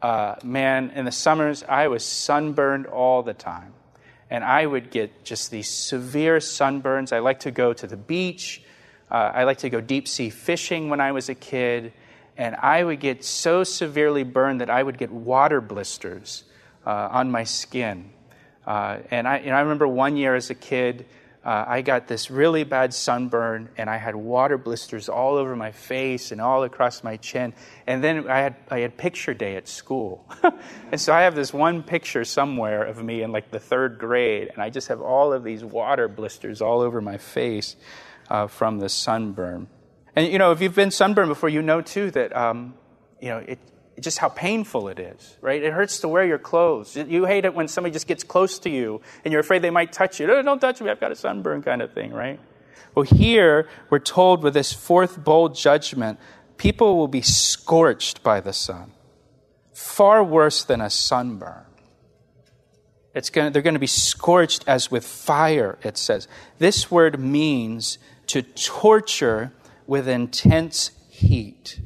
uh, 0.00 0.36
man, 0.42 0.90
in 0.94 1.04
the 1.04 1.12
summers, 1.12 1.62
I 1.68 1.88
was 1.88 2.02
sunburned 2.02 2.86
all 2.86 3.22
the 3.22 3.34
time. 3.34 3.74
And 4.30 4.42
I 4.42 4.64
would 4.64 4.90
get 4.90 5.22
just 5.22 5.50
these 5.50 5.68
severe 5.68 6.38
sunburns. 6.38 7.12
I 7.12 7.18
like 7.18 7.40
to 7.40 7.50
go 7.50 7.74
to 7.74 7.86
the 7.86 7.98
beach. 7.98 8.62
Uh, 9.10 9.32
I 9.34 9.44
like 9.44 9.58
to 9.58 9.68
go 9.68 9.82
deep 9.82 10.08
sea 10.08 10.30
fishing 10.30 10.88
when 10.88 11.02
I 11.02 11.12
was 11.12 11.28
a 11.28 11.34
kid 11.34 11.92
and 12.40 12.56
I 12.56 12.82
would 12.82 13.00
get 13.00 13.22
so 13.22 13.64
severely 13.64 14.22
burned 14.22 14.62
that 14.62 14.70
I 14.70 14.82
would 14.82 14.96
get 14.96 15.12
water 15.12 15.60
blisters 15.60 16.42
uh, 16.86 17.08
on 17.12 17.30
my 17.30 17.44
skin. 17.44 18.12
Uh, 18.66 19.00
and 19.10 19.28
I, 19.28 19.40
know, 19.40 19.52
I 19.52 19.60
remember 19.60 19.86
one 19.86 20.16
year 20.16 20.34
as 20.34 20.48
a 20.48 20.54
kid, 20.54 21.04
uh, 21.44 21.66
I 21.68 21.82
got 21.82 22.08
this 22.08 22.30
really 22.30 22.64
bad 22.64 22.94
sunburn, 22.94 23.68
and 23.76 23.90
I 23.90 23.98
had 23.98 24.16
water 24.16 24.56
blisters 24.56 25.10
all 25.10 25.36
over 25.36 25.54
my 25.54 25.72
face 25.72 26.32
and 26.32 26.40
all 26.40 26.62
across 26.62 27.04
my 27.04 27.18
chin. 27.18 27.52
And 27.86 28.02
then 28.02 28.26
I 28.26 28.38
had, 28.38 28.56
I 28.70 28.78
had 28.78 28.96
picture 28.96 29.34
day 29.34 29.56
at 29.56 29.68
school. 29.68 30.26
and 30.90 30.98
so 30.98 31.12
I 31.12 31.22
have 31.22 31.34
this 31.34 31.52
one 31.52 31.82
picture 31.82 32.24
somewhere 32.24 32.84
of 32.84 33.04
me 33.04 33.22
in 33.22 33.32
like 33.32 33.50
the 33.50 33.60
third 33.60 33.98
grade, 33.98 34.48
and 34.50 34.62
I 34.62 34.70
just 34.70 34.88
have 34.88 35.02
all 35.02 35.34
of 35.34 35.44
these 35.44 35.62
water 35.62 36.08
blisters 36.08 36.62
all 36.62 36.80
over 36.80 37.02
my 37.02 37.18
face 37.18 37.76
uh, 38.30 38.46
from 38.46 38.78
the 38.78 38.88
sunburn. 38.88 39.68
And 40.16 40.32
you 40.32 40.38
know, 40.38 40.52
if 40.52 40.60
you've 40.60 40.74
been 40.74 40.90
sunburned 40.90 41.28
before, 41.28 41.48
you 41.48 41.62
know 41.62 41.80
too 41.80 42.10
that 42.12 42.36
um, 42.36 42.74
you 43.20 43.28
know 43.28 43.38
it, 43.38 43.58
just 44.00 44.18
how 44.18 44.28
painful 44.28 44.88
it 44.88 44.98
is, 44.98 45.36
right? 45.40 45.62
It 45.62 45.72
hurts 45.72 46.00
to 46.00 46.08
wear 46.08 46.24
your 46.24 46.38
clothes. 46.38 46.96
You 46.96 47.24
hate 47.26 47.44
it 47.44 47.54
when 47.54 47.68
somebody 47.68 47.92
just 47.92 48.06
gets 48.06 48.24
close 48.24 48.58
to 48.60 48.70
you 48.70 49.00
and 49.24 49.32
you're 49.32 49.40
afraid 49.40 49.62
they 49.62 49.70
might 49.70 49.92
touch 49.92 50.20
you. 50.20 50.26
No, 50.26 50.42
don't 50.42 50.60
touch 50.60 50.80
me, 50.80 50.90
I've 50.90 51.00
got 51.00 51.12
a 51.12 51.16
sunburn 51.16 51.62
kind 51.62 51.82
of 51.82 51.92
thing, 51.92 52.12
right? 52.12 52.40
Well, 52.94 53.04
here 53.04 53.68
we're 53.88 53.98
told 53.98 54.42
with 54.42 54.54
this 54.54 54.72
fourth 54.72 55.22
bowl 55.22 55.50
judgment, 55.50 56.18
people 56.56 56.96
will 56.96 57.08
be 57.08 57.22
scorched 57.22 58.22
by 58.22 58.40
the 58.40 58.52
sun. 58.52 58.92
Far 59.74 60.24
worse 60.24 60.64
than 60.64 60.80
a 60.80 60.90
sunburn. 60.90 61.64
It's 63.14 63.30
going 63.30 63.48
to, 63.48 63.52
they're 63.52 63.62
going 63.62 63.74
to 63.74 63.80
be 63.80 63.86
scorched 63.86 64.64
as 64.66 64.90
with 64.90 65.04
fire, 65.04 65.78
it 65.82 65.96
says. 65.96 66.28
This 66.58 66.90
word 66.90 67.18
means 67.18 67.98
to 68.28 68.42
torture 68.42 69.52
with 69.90 70.06
intense 70.06 70.92
heat, 71.08 71.80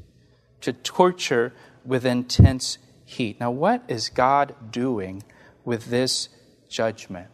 to 0.60 0.74
torture 0.74 1.54
with 1.86 2.04
intense 2.04 2.76
heat. 3.06 3.40
Now, 3.40 3.50
what 3.50 3.82
is 3.88 4.10
God 4.10 4.54
doing 4.70 5.22
with 5.64 5.86
this 5.86 6.28
judgment? 6.68 7.28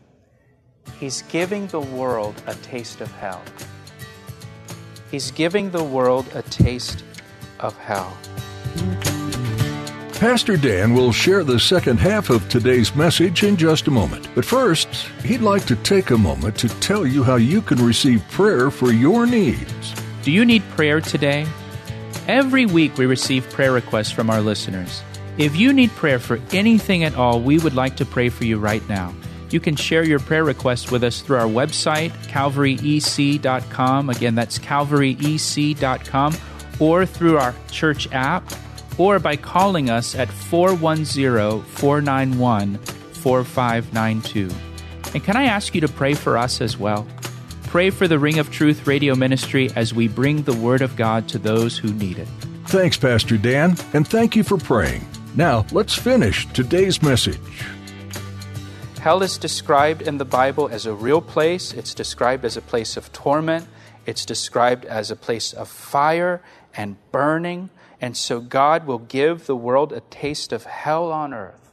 He's 1.00 1.22
giving 1.22 1.66
the 1.66 1.80
world 1.80 2.40
a 2.46 2.54
taste 2.54 3.00
of 3.00 3.10
hell. 3.16 3.42
He's 5.10 5.32
giving 5.32 5.72
the 5.72 5.82
world 5.82 6.26
a 6.36 6.42
taste 6.42 7.02
of 7.58 7.76
hell. 7.78 8.16
Pastor 10.20 10.56
Dan 10.56 10.94
will 10.94 11.10
share 11.10 11.42
the 11.42 11.58
second 11.58 11.98
half 11.98 12.30
of 12.30 12.48
today's 12.48 12.94
message 12.94 13.42
in 13.42 13.56
just 13.56 13.88
a 13.88 13.90
moment. 13.90 14.28
But 14.36 14.44
first, 14.44 14.86
he'd 15.24 15.40
like 15.40 15.66
to 15.66 15.74
take 15.74 16.10
a 16.10 16.16
moment 16.16 16.56
to 16.58 16.68
tell 16.78 17.04
you 17.04 17.24
how 17.24 17.36
you 17.36 17.60
can 17.60 17.84
receive 17.84 18.22
prayer 18.30 18.70
for 18.70 18.92
your 18.92 19.26
needs. 19.26 19.99
Do 20.22 20.30
you 20.30 20.44
need 20.44 20.62
prayer 20.70 21.00
today? 21.00 21.46
Every 22.28 22.66
week 22.66 22.98
we 22.98 23.06
receive 23.06 23.48
prayer 23.50 23.72
requests 23.72 24.12
from 24.12 24.28
our 24.28 24.42
listeners. 24.42 25.02
If 25.38 25.56
you 25.56 25.72
need 25.72 25.90
prayer 25.92 26.18
for 26.18 26.38
anything 26.52 27.04
at 27.04 27.14
all, 27.14 27.40
we 27.40 27.58
would 27.58 27.74
like 27.74 27.96
to 27.96 28.04
pray 28.04 28.28
for 28.28 28.44
you 28.44 28.58
right 28.58 28.86
now. 28.88 29.14
You 29.48 29.60
can 29.60 29.76
share 29.76 30.04
your 30.04 30.18
prayer 30.18 30.44
requests 30.44 30.90
with 30.90 31.02
us 31.02 31.22
through 31.22 31.38
our 31.38 31.48
website, 31.48 32.10
calvaryec.com. 32.26 34.10
Again, 34.10 34.34
that's 34.34 34.58
calvaryec.com, 34.58 36.36
or 36.78 37.06
through 37.06 37.38
our 37.38 37.54
church 37.70 38.06
app, 38.12 38.44
or 38.98 39.18
by 39.18 39.36
calling 39.36 39.88
us 39.88 40.14
at 40.14 40.28
410 40.28 41.62
491 41.62 42.76
4592. 42.76 44.50
And 45.14 45.24
can 45.24 45.36
I 45.36 45.44
ask 45.44 45.74
you 45.74 45.80
to 45.80 45.88
pray 45.88 46.12
for 46.12 46.36
us 46.36 46.60
as 46.60 46.76
well? 46.76 47.06
Pray 47.70 47.90
for 47.90 48.08
the 48.08 48.18
Ring 48.18 48.40
of 48.40 48.50
Truth 48.50 48.88
radio 48.88 49.14
ministry 49.14 49.70
as 49.76 49.94
we 49.94 50.08
bring 50.08 50.42
the 50.42 50.56
Word 50.56 50.82
of 50.82 50.96
God 50.96 51.28
to 51.28 51.38
those 51.38 51.78
who 51.78 51.92
need 51.92 52.18
it. 52.18 52.26
Thanks, 52.66 52.96
Pastor 52.96 53.36
Dan, 53.36 53.76
and 53.92 54.08
thank 54.08 54.34
you 54.34 54.42
for 54.42 54.56
praying. 54.56 55.06
Now, 55.36 55.64
let's 55.70 55.94
finish 55.94 56.52
today's 56.52 57.00
message. 57.00 57.38
Hell 59.00 59.22
is 59.22 59.38
described 59.38 60.02
in 60.02 60.18
the 60.18 60.24
Bible 60.24 60.68
as 60.68 60.84
a 60.84 60.92
real 60.92 61.20
place, 61.20 61.72
it's 61.72 61.94
described 61.94 62.44
as 62.44 62.56
a 62.56 62.60
place 62.60 62.96
of 62.96 63.12
torment, 63.12 63.68
it's 64.04 64.26
described 64.26 64.84
as 64.84 65.12
a 65.12 65.16
place 65.16 65.52
of 65.52 65.68
fire 65.68 66.42
and 66.76 66.96
burning. 67.12 67.70
And 68.00 68.16
so, 68.16 68.40
God 68.40 68.84
will 68.84 68.98
give 68.98 69.46
the 69.46 69.54
world 69.54 69.92
a 69.92 70.00
taste 70.00 70.52
of 70.52 70.64
hell 70.64 71.12
on 71.12 71.32
earth 71.32 71.69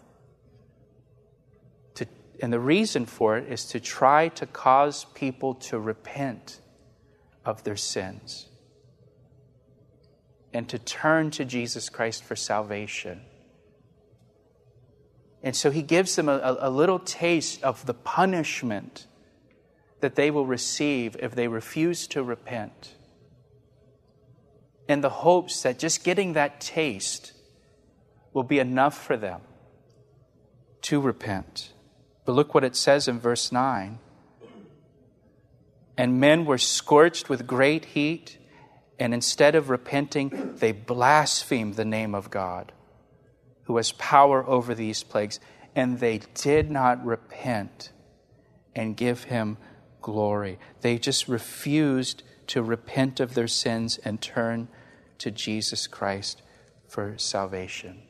and 2.41 2.53
the 2.53 2.60
reason 2.60 3.06
for 3.06 3.38
it 3.38 3.51
is 3.51 3.65
to 3.65 3.79
try 3.79 4.29
to 4.29 4.46
cause 4.46 5.06
people 5.15 5.56
to 5.56 5.79
repent 5.79 6.62
of 7.46 7.63
their 7.63 7.77
sins 7.77 8.48
and 10.53 10.67
to 10.70 10.77
turn 10.77 11.32
to 11.32 11.46
Jesus 11.46 11.89
Christ 11.89 12.24
for 12.24 12.36
salvation. 12.36 13.22
And 15.44 15.56
so 15.56 15.72
he 15.72 15.82
gives 15.82 16.15
them 16.15 16.29
a, 16.29 16.58
a, 16.60 16.70
little 16.70 17.00
taste 17.00 17.63
of 17.63 17.86
the 17.86 17.94
punishment 17.94 19.08
that 20.00 20.15
they 20.15 20.32
will 20.32 20.46
receive 20.46 21.15
if 21.20 21.36
they 21.36 21.48
refuse 21.48 22.08
to 22.08 22.24
repent. 22.24 22.96
In 24.88 25.01
the 25.01 25.10
hopes 25.10 25.62
that 25.63 25.79
just 25.79 26.03
getting 26.03 26.34
that 26.34 26.60
taste 26.60 27.34
will 28.34 28.44
be 28.44 28.60
enough 28.60 28.98
for 29.06 29.17
them 29.17 29.41
to 30.84 31.00
repent. 31.00 31.72
But 32.28 32.34
look 32.34 32.54
what 32.54 32.66
it 32.66 32.76
says 32.76 33.08
in 33.08 33.22
verse 33.22 33.54
9. 33.54 34.00
And 35.98 36.20
men 36.20 36.44
were 36.44 36.58
scorched 36.58 37.30
with 37.30 37.48
great 37.48 37.86
heat, 37.86 38.38
and 39.00 39.14
instead 39.14 39.56
of 39.56 39.70
repenting, 39.70 40.56
they 40.58 40.74
blasphemed 40.74 41.76
the 41.76 41.86
name 41.86 42.14
of 42.14 42.30
God, 42.30 42.74
who 43.64 43.78
has 43.78 43.94
power 43.94 44.46
over 44.46 44.76
these 44.76 45.04
plagues. 45.04 45.40
And 45.74 46.02
they 46.02 46.20
did 46.34 46.70
not 46.70 47.06
repent 47.06 47.94
and 48.76 48.98
give 48.98 49.24
him 49.24 49.58
glory. 50.02 50.60
They 50.82 50.98
just 50.98 51.30
refused 51.30 52.24
to 52.48 52.62
repent 52.62 53.22
of 53.22 53.36
their 53.36 53.48
sins 53.48 54.00
and 54.04 54.20
turn 54.20 54.68
to 55.20 55.32
Jesus 55.32 55.88
Christ 55.88 56.42
for 56.90 57.18
salvation. 57.18 58.07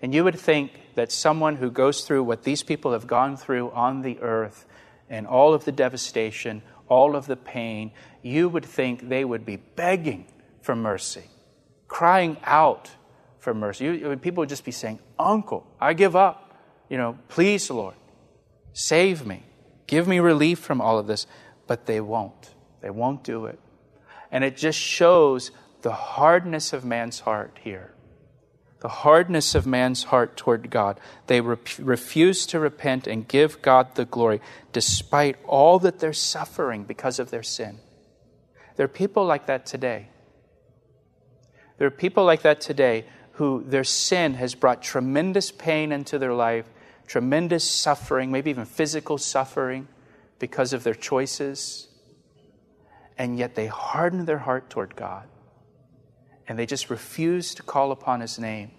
And 0.00 0.14
you 0.14 0.24
would 0.24 0.38
think 0.38 0.72
that 0.94 1.10
someone 1.10 1.56
who 1.56 1.70
goes 1.70 2.04
through 2.04 2.22
what 2.24 2.44
these 2.44 2.62
people 2.62 2.92
have 2.92 3.06
gone 3.06 3.36
through 3.36 3.70
on 3.70 4.02
the 4.02 4.18
earth 4.20 4.66
and 5.08 5.26
all 5.26 5.54
of 5.54 5.64
the 5.64 5.72
devastation, 5.72 6.62
all 6.88 7.16
of 7.16 7.26
the 7.26 7.36
pain, 7.36 7.92
you 8.22 8.48
would 8.48 8.64
think 8.64 9.08
they 9.08 9.24
would 9.24 9.44
be 9.44 9.56
begging 9.56 10.26
for 10.62 10.76
mercy, 10.76 11.24
crying 11.88 12.36
out 12.44 12.90
for 13.38 13.54
mercy. 13.54 13.86
You, 13.86 14.16
people 14.16 14.42
would 14.42 14.48
just 14.48 14.64
be 14.64 14.72
saying, 14.72 15.00
Uncle, 15.18 15.66
I 15.80 15.94
give 15.94 16.14
up. 16.14 16.52
You 16.88 16.96
know, 16.96 17.18
please, 17.28 17.70
Lord, 17.70 17.94
save 18.72 19.26
me. 19.26 19.44
Give 19.86 20.06
me 20.06 20.20
relief 20.20 20.58
from 20.58 20.80
all 20.80 20.98
of 20.98 21.06
this. 21.06 21.26
But 21.66 21.86
they 21.86 22.00
won't. 22.00 22.54
They 22.80 22.90
won't 22.90 23.24
do 23.24 23.46
it. 23.46 23.58
And 24.30 24.44
it 24.44 24.56
just 24.56 24.78
shows 24.78 25.50
the 25.82 25.92
hardness 25.92 26.72
of 26.72 26.84
man's 26.84 27.20
heart 27.20 27.58
here 27.62 27.94
the 28.80 28.88
hardness 28.88 29.54
of 29.54 29.66
man's 29.66 30.04
heart 30.04 30.36
toward 30.36 30.70
God. 30.70 31.00
They 31.26 31.40
re- 31.40 31.56
refuse 31.78 32.46
to 32.46 32.60
repent 32.60 33.06
and 33.06 33.26
give 33.26 33.60
God 33.60 33.94
the 33.94 34.04
glory 34.04 34.40
despite 34.72 35.36
all 35.46 35.78
that 35.80 35.98
they're 35.98 36.12
suffering 36.12 36.84
because 36.84 37.18
of 37.18 37.30
their 37.30 37.42
sin. 37.42 37.78
There 38.76 38.84
are 38.84 38.88
people 38.88 39.24
like 39.24 39.46
that 39.46 39.66
today. 39.66 40.08
There 41.78 41.88
are 41.88 41.92
people 41.92 42.24
like 42.24 42.42
that 42.42 42.60
today 42.60 43.06
who 43.32 43.64
their 43.64 43.84
sin 43.84 44.34
has 44.34 44.54
brought 44.54 44.82
tremendous 44.82 45.50
pain 45.50 45.90
into 45.90 46.18
their 46.18 46.34
life, 46.34 46.66
tremendous 47.06 47.68
suffering, 47.68 48.30
maybe 48.30 48.50
even 48.50 48.64
physical 48.64 49.18
suffering 49.18 49.88
because 50.38 50.72
of 50.72 50.84
their 50.84 50.94
choices. 50.94 51.88
And 53.16 53.38
yet 53.38 53.56
they 53.56 53.66
harden 53.66 54.24
their 54.24 54.38
heart 54.38 54.70
toward 54.70 54.94
God 54.94 55.26
and 56.48 56.58
they 56.58 56.66
just 56.66 56.90
refuse 56.90 57.54
to 57.54 57.62
call 57.62 57.92
upon 57.92 58.20
his 58.20 58.38
name 58.38 58.72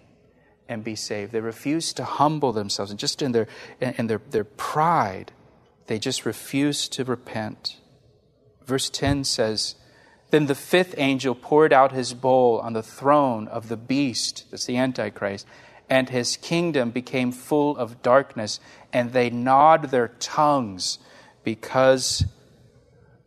and 0.68 0.84
be 0.84 0.96
saved. 0.96 1.32
They 1.32 1.40
refuse 1.40 1.92
to 1.94 2.04
humble 2.04 2.52
themselves, 2.52 2.90
and 2.90 3.00
just 3.00 3.22
in 3.22 3.32
their 3.32 3.46
in 3.80 4.08
their, 4.08 4.20
their 4.30 4.44
pride, 4.44 5.32
they 5.86 5.98
just 5.98 6.26
refuse 6.26 6.88
to 6.90 7.04
repent. 7.04 7.78
Verse 8.64 8.88
10 8.88 9.24
says, 9.24 9.74
Then 10.30 10.46
the 10.46 10.54
fifth 10.54 10.94
angel 10.96 11.34
poured 11.34 11.72
out 11.72 11.90
his 11.90 12.14
bowl 12.14 12.60
on 12.60 12.72
the 12.72 12.82
throne 12.82 13.48
of 13.48 13.68
the 13.68 13.76
beast, 13.76 14.44
that's 14.50 14.66
the 14.66 14.76
Antichrist, 14.76 15.46
and 15.88 16.08
his 16.08 16.36
kingdom 16.36 16.90
became 16.90 17.32
full 17.32 17.76
of 17.76 18.00
darkness, 18.02 18.60
and 18.92 19.12
they 19.12 19.30
gnawed 19.30 19.90
their 19.90 20.08
tongues 20.20 21.00
because 21.42 22.24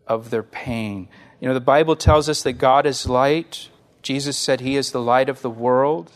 of 0.07 0.29
their 0.29 0.43
pain. 0.43 1.09
You 1.41 1.49
know, 1.49 1.53
the 1.53 1.59
Bible 1.59 1.97
tells 1.97 2.29
us 2.29 2.43
that 2.43 2.53
God 2.53 2.85
is 2.85 3.05
light. 3.05 3.67
Jesus 4.03 4.37
said 4.37 4.59
he 4.59 4.75
is 4.75 4.91
the 4.91 5.01
light 5.01 5.29
of 5.29 5.41
the 5.41 5.49
world. 5.49 6.11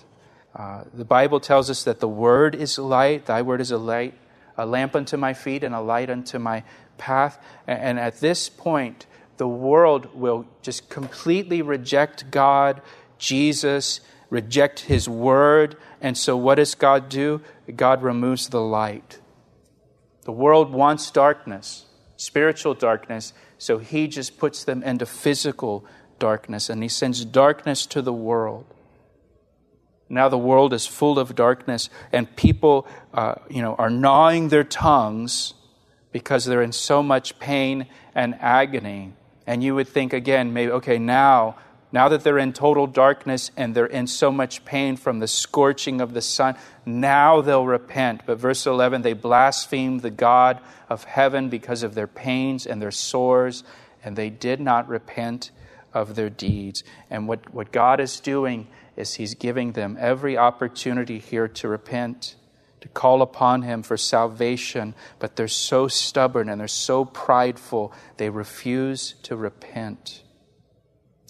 Uh, 0.53 0.83
the 0.93 1.05
Bible 1.05 1.39
tells 1.39 1.69
us 1.69 1.83
that 1.85 1.99
the 1.99 2.07
Word 2.07 2.53
is 2.53 2.77
light. 2.77 3.25
Thy 3.27 3.41
Word 3.41 3.61
is 3.61 3.71
a 3.71 3.77
light, 3.77 4.13
a 4.57 4.65
lamp 4.65 4.95
unto 4.95 5.15
my 5.15 5.33
feet 5.33 5.63
and 5.63 5.73
a 5.73 5.81
light 5.81 6.09
unto 6.09 6.37
my 6.37 6.63
path. 6.97 7.39
And, 7.65 7.79
and 7.79 7.99
at 7.99 8.19
this 8.19 8.49
point, 8.49 9.05
the 9.37 9.47
world 9.47 10.13
will 10.15 10.45
just 10.61 10.89
completely 10.89 11.61
reject 11.61 12.29
God, 12.29 12.81
Jesus, 13.17 14.01
reject 14.29 14.81
His 14.81 15.07
Word. 15.07 15.77
And 16.01 16.17
so, 16.17 16.35
what 16.35 16.55
does 16.55 16.75
God 16.75 17.07
do? 17.07 17.41
God 17.75 18.01
removes 18.01 18.49
the 18.49 18.61
light. 18.61 19.19
The 20.23 20.31
world 20.33 20.73
wants 20.73 21.09
darkness, 21.11 21.85
spiritual 22.17 22.73
darkness, 22.73 23.31
so 23.59 23.77
He 23.77 24.07
just 24.07 24.37
puts 24.39 24.63
them 24.63 24.83
into 24.83 25.05
physical 25.05 25.85
darkness, 26.19 26.69
and 26.69 26.81
he 26.83 26.89
sends 26.89 27.23
darkness 27.25 27.85
to 27.87 28.01
the 28.01 28.13
world. 28.13 28.65
Now 30.09 30.29
the 30.29 30.37
world 30.37 30.73
is 30.73 30.85
full 30.85 31.19
of 31.19 31.35
darkness, 31.35 31.89
and 32.11 32.33
people, 32.35 32.87
uh, 33.13 33.35
you 33.49 33.61
know, 33.61 33.75
are 33.75 33.89
gnawing 33.89 34.49
their 34.49 34.63
tongues 34.63 35.53
because 36.11 36.45
they're 36.45 36.61
in 36.61 36.71
so 36.71 37.03
much 37.03 37.39
pain 37.39 37.87
and 38.15 38.35
agony. 38.39 39.13
And 39.45 39.63
you 39.63 39.75
would 39.75 39.87
think 39.87 40.13
again, 40.13 40.53
maybe, 40.53 40.71
okay, 40.71 40.97
now, 40.97 41.57
now 41.91 42.09
that 42.09 42.23
they're 42.23 42.37
in 42.37 42.53
total 42.53 42.87
darkness 42.87 43.51
and 43.55 43.75
they're 43.75 43.85
in 43.85 44.07
so 44.07 44.31
much 44.31 44.65
pain 44.65 44.97
from 44.97 45.19
the 45.19 45.27
scorching 45.27 46.01
of 46.01 46.13
the 46.13 46.21
sun, 46.21 46.57
now 46.85 47.41
they'll 47.41 47.65
repent. 47.65 48.21
But 48.25 48.39
verse 48.39 48.65
11, 48.65 49.01
they 49.01 49.13
blasphemed 49.13 50.01
the 50.01 50.09
God 50.09 50.59
of 50.89 51.03
heaven 51.03 51.49
because 51.49 51.83
of 51.83 51.95
their 51.95 52.07
pains 52.07 52.65
and 52.65 52.81
their 52.81 52.91
sores, 52.91 53.63
and 54.03 54.15
they 54.15 54.29
did 54.29 54.59
not 54.59 54.87
repent 54.87 55.51
of 56.01 56.15
their 56.15 56.29
deeds. 56.29 56.83
And 57.09 57.27
what, 57.27 57.53
what 57.53 57.71
God 57.71 57.99
is 57.99 58.19
doing 58.19 58.67
is 58.95 59.15
He's 59.15 59.35
giving 59.35 59.73
them 59.73 59.97
every 59.99 60.37
opportunity 60.37 61.19
here 61.19 61.47
to 61.47 61.67
repent, 61.67 62.35
to 62.81 62.87
call 62.87 63.21
upon 63.21 63.63
Him 63.63 63.83
for 63.83 63.97
salvation, 63.97 64.95
but 65.19 65.35
they're 65.35 65.47
so 65.47 65.87
stubborn 65.87 66.49
and 66.49 66.59
they're 66.59 66.67
so 66.67 67.05
prideful, 67.05 67.93
they 68.17 68.29
refuse 68.29 69.13
to 69.23 69.35
repent. 69.35 70.23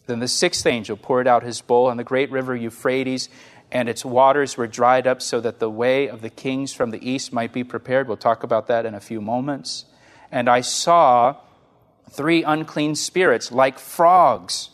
Then 0.08 0.20
the 0.20 0.28
sixth 0.28 0.66
angel 0.66 0.96
poured 0.98 1.28
out 1.28 1.44
his 1.44 1.62
bowl 1.62 1.88
on 1.88 1.98
the 1.98 2.04
great 2.04 2.32
river 2.32 2.56
Euphrates, 2.56 3.30
and 3.72 3.90
its 3.90 4.06
waters 4.06 4.56
were 4.56 4.68
dried 4.68 5.06
up 5.06 5.22
so 5.22 5.42
that 5.42 5.60
the 5.60 5.70
way 5.70 6.08
of 6.08 6.22
the 6.22 6.30
kings 6.30 6.74
from 6.74 6.92
the 6.92 7.10
east 7.10 7.34
might 7.34 7.52
be 7.52 7.66
prepared. 7.66 8.08
We'll 8.08 8.16
talk 8.16 8.44
about 8.44 8.68
that 8.68 8.86
in 8.86 8.96
a 8.96 9.02
few 9.02 9.20
moments. 9.20 9.84
And 10.32 10.50
I 10.50 10.62
saw 10.62 11.36
three 12.10 12.44
unclean 12.44 12.96
spirits, 12.96 13.52
like 13.52 13.80
frogs, 13.80 14.70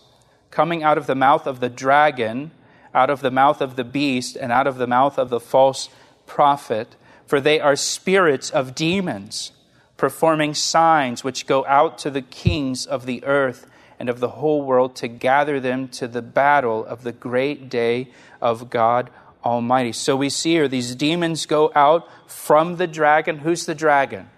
coming 0.52 0.84
out 0.84 0.98
of 0.98 1.08
the 1.08 1.16
mouth 1.16 1.48
of 1.48 1.60
the 1.60 1.70
dragon, 1.70 2.52
out 2.94 3.10
of 3.10 3.22
the 3.22 3.32
mouth 3.32 3.62
of 3.62 3.76
the 3.76 3.84
beast, 3.84 4.36
and 4.36 4.52
out 4.52 4.68
of 4.68 4.78
the 4.78 4.88
mouth 4.88 5.18
of 5.18 5.30
the 5.30 5.40
false 5.40 5.90
prophet. 6.26 6.96
For 7.26 7.40
they 7.42 7.60
are 7.60 7.76
spirits 7.76 8.50
of 8.50 8.76
demons, 8.76 9.52
performing 9.98 10.54
signs 10.54 11.24
which 11.24 11.48
go 11.48 11.66
out 11.66 11.98
to 12.00 12.12
the 12.12 12.22
kings 12.22 12.86
of 12.86 13.06
the 13.06 13.24
earth 13.24 13.68
and 14.00 14.10
of 14.10 14.20
the 14.20 14.30
whole 14.30 14.62
world 14.62 14.96
to 14.98 15.08
gather 15.08 15.60
them 15.60 15.88
to 15.88 16.08
the 16.08 16.22
battle 16.22 16.86
of 16.86 17.04
the 17.04 17.12
great 17.12 17.70
day 17.70 18.10
of 18.42 18.70
God 18.70 19.10
Almighty. 19.44 19.92
So 19.92 20.16
we 20.16 20.30
see 20.30 20.52
here 20.52 20.68
these 20.68 20.96
demons 20.96 21.46
go 21.46 21.72
out 21.76 22.08
from 22.30 22.78
the 22.78 22.88
dragon. 22.88 23.40
Who's 23.40 23.66
the 23.66 23.76
dragon? 23.76 24.30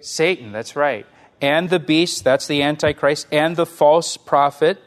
Satan, 0.00 0.52
that's 0.52 0.76
right 0.76 1.06
and 1.40 1.70
the 1.70 1.78
beast, 1.78 2.24
that's 2.24 2.46
the 2.46 2.62
Antichrist, 2.62 3.26
and 3.32 3.56
the 3.56 3.66
false 3.66 4.16
prophet. 4.16 4.78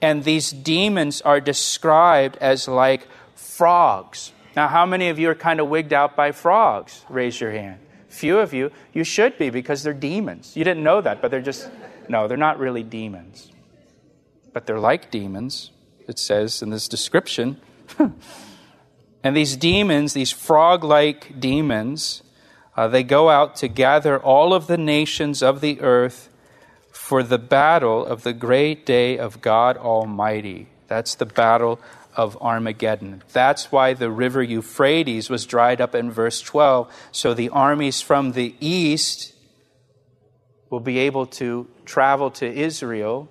And 0.00 0.24
these 0.24 0.50
demons 0.50 1.22
are 1.22 1.40
described 1.40 2.36
as 2.38 2.68
like 2.68 3.06
frogs. 3.34 4.32
Now, 4.54 4.68
how 4.68 4.84
many 4.84 5.08
of 5.08 5.18
you 5.18 5.30
are 5.30 5.34
kind 5.34 5.60
of 5.60 5.68
wigged 5.68 5.92
out 5.92 6.16
by 6.16 6.32
frogs? 6.32 7.04
Raise 7.08 7.40
your 7.40 7.52
hand. 7.52 7.80
Few 8.08 8.38
of 8.38 8.52
you. 8.52 8.70
You 8.92 9.04
should 9.04 9.38
be 9.38 9.48
because 9.48 9.82
they're 9.82 9.94
demons. 9.94 10.54
You 10.54 10.64
didn't 10.64 10.82
know 10.82 11.00
that, 11.00 11.22
but 11.22 11.30
they're 11.30 11.40
just, 11.40 11.70
no, 12.08 12.28
they're 12.28 12.36
not 12.36 12.58
really 12.58 12.82
demons. 12.82 13.50
But 14.52 14.66
they're 14.66 14.80
like 14.80 15.10
demons, 15.10 15.70
it 16.06 16.18
says 16.18 16.60
in 16.60 16.68
this 16.68 16.88
description. 16.88 17.58
and 19.24 19.34
these 19.34 19.56
demons, 19.56 20.12
these 20.12 20.30
frog 20.30 20.84
like 20.84 21.40
demons, 21.40 22.22
uh, 22.76 22.88
they 22.88 23.02
go 23.02 23.28
out 23.28 23.56
to 23.56 23.68
gather 23.68 24.18
all 24.18 24.54
of 24.54 24.66
the 24.66 24.78
nations 24.78 25.42
of 25.42 25.60
the 25.60 25.80
earth 25.80 26.28
for 26.90 27.22
the 27.22 27.38
battle 27.38 28.04
of 28.04 28.22
the 28.22 28.32
great 28.32 28.86
day 28.86 29.18
of 29.18 29.40
God 29.40 29.76
Almighty. 29.76 30.68
That's 30.88 31.14
the 31.14 31.26
battle 31.26 31.80
of 32.16 32.36
Armageddon. 32.40 33.22
That's 33.32 33.72
why 33.72 33.94
the 33.94 34.10
river 34.10 34.42
Euphrates 34.42 35.30
was 35.30 35.46
dried 35.46 35.80
up 35.80 35.94
in 35.94 36.10
verse 36.10 36.40
12. 36.40 36.92
So 37.12 37.34
the 37.34 37.48
armies 37.48 38.00
from 38.00 38.32
the 38.32 38.54
east 38.60 39.34
will 40.70 40.80
be 40.80 40.98
able 40.98 41.26
to 41.26 41.68
travel 41.84 42.30
to 42.30 42.46
Israel 42.46 43.28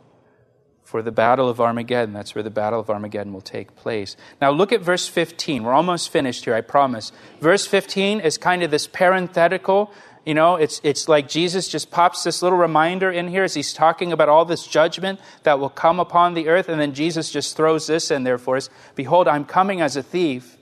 for 0.91 1.01
the 1.01 1.11
Battle 1.11 1.47
of 1.47 1.61
Armageddon. 1.61 2.13
That's 2.13 2.35
where 2.35 2.43
the 2.43 2.49
Battle 2.49 2.81
of 2.81 2.89
Armageddon 2.89 3.31
will 3.31 3.39
take 3.39 3.77
place. 3.77 4.17
Now, 4.41 4.51
look 4.51 4.73
at 4.73 4.81
verse 4.81 5.07
15. 5.07 5.63
We're 5.63 5.71
almost 5.71 6.09
finished 6.09 6.43
here, 6.43 6.53
I 6.53 6.59
promise. 6.59 7.13
Verse 7.39 7.65
15 7.65 8.19
is 8.19 8.37
kind 8.37 8.61
of 8.61 8.71
this 8.71 8.87
parenthetical. 8.87 9.93
You 10.25 10.33
know, 10.33 10.57
it's, 10.57 10.81
it's 10.83 11.07
like 11.07 11.29
Jesus 11.29 11.69
just 11.69 11.91
pops 11.91 12.25
this 12.25 12.41
little 12.41 12.57
reminder 12.57 13.09
in 13.09 13.29
here 13.29 13.45
as 13.45 13.53
he's 13.53 13.71
talking 13.71 14.11
about 14.11 14.27
all 14.27 14.43
this 14.43 14.67
judgment 14.67 15.21
that 15.43 15.59
will 15.61 15.69
come 15.69 15.97
upon 15.97 16.33
the 16.33 16.49
earth, 16.49 16.67
and 16.67 16.79
then 16.79 16.93
Jesus 16.93 17.31
just 17.31 17.55
throws 17.55 17.87
this 17.87 18.11
in 18.11 18.23
there 18.25 18.37
for 18.37 18.57
us 18.57 18.69
Behold, 18.93 19.29
I'm 19.29 19.45
coming 19.45 19.79
as 19.79 19.95
a 19.95 20.03
thief. 20.03 20.57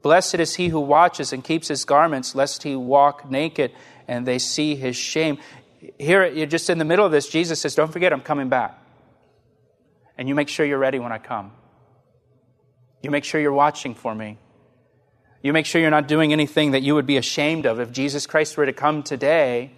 Blessed 0.00 0.36
is 0.36 0.54
he 0.54 0.68
who 0.68 0.78
watches 0.78 1.32
and 1.32 1.42
keeps 1.42 1.66
his 1.66 1.84
garments, 1.84 2.36
lest 2.36 2.62
he 2.62 2.76
walk 2.76 3.28
naked 3.28 3.72
and 4.06 4.28
they 4.28 4.38
see 4.38 4.76
his 4.76 4.94
shame. 4.94 5.38
Here, 5.98 6.24
you're 6.24 6.46
just 6.46 6.70
in 6.70 6.78
the 6.78 6.84
middle 6.84 7.04
of 7.04 7.10
this, 7.10 7.28
Jesus 7.28 7.60
says, 7.60 7.74
Don't 7.74 7.92
forget, 7.92 8.12
I'm 8.12 8.20
coming 8.20 8.48
back 8.48 8.83
and 10.16 10.28
you 10.28 10.34
make 10.34 10.48
sure 10.48 10.64
you're 10.64 10.78
ready 10.78 10.98
when 10.98 11.12
I 11.12 11.18
come. 11.18 11.52
You 13.02 13.10
make 13.10 13.24
sure 13.24 13.40
you're 13.40 13.52
watching 13.52 13.94
for 13.94 14.14
me. 14.14 14.38
You 15.42 15.52
make 15.52 15.66
sure 15.66 15.80
you're 15.80 15.90
not 15.90 16.08
doing 16.08 16.32
anything 16.32 16.70
that 16.70 16.82
you 16.82 16.94
would 16.94 17.06
be 17.06 17.18
ashamed 17.18 17.66
of. 17.66 17.78
If 17.78 17.92
Jesus 17.92 18.26
Christ 18.26 18.56
were 18.56 18.64
to 18.64 18.72
come 18.72 19.02
today 19.02 19.72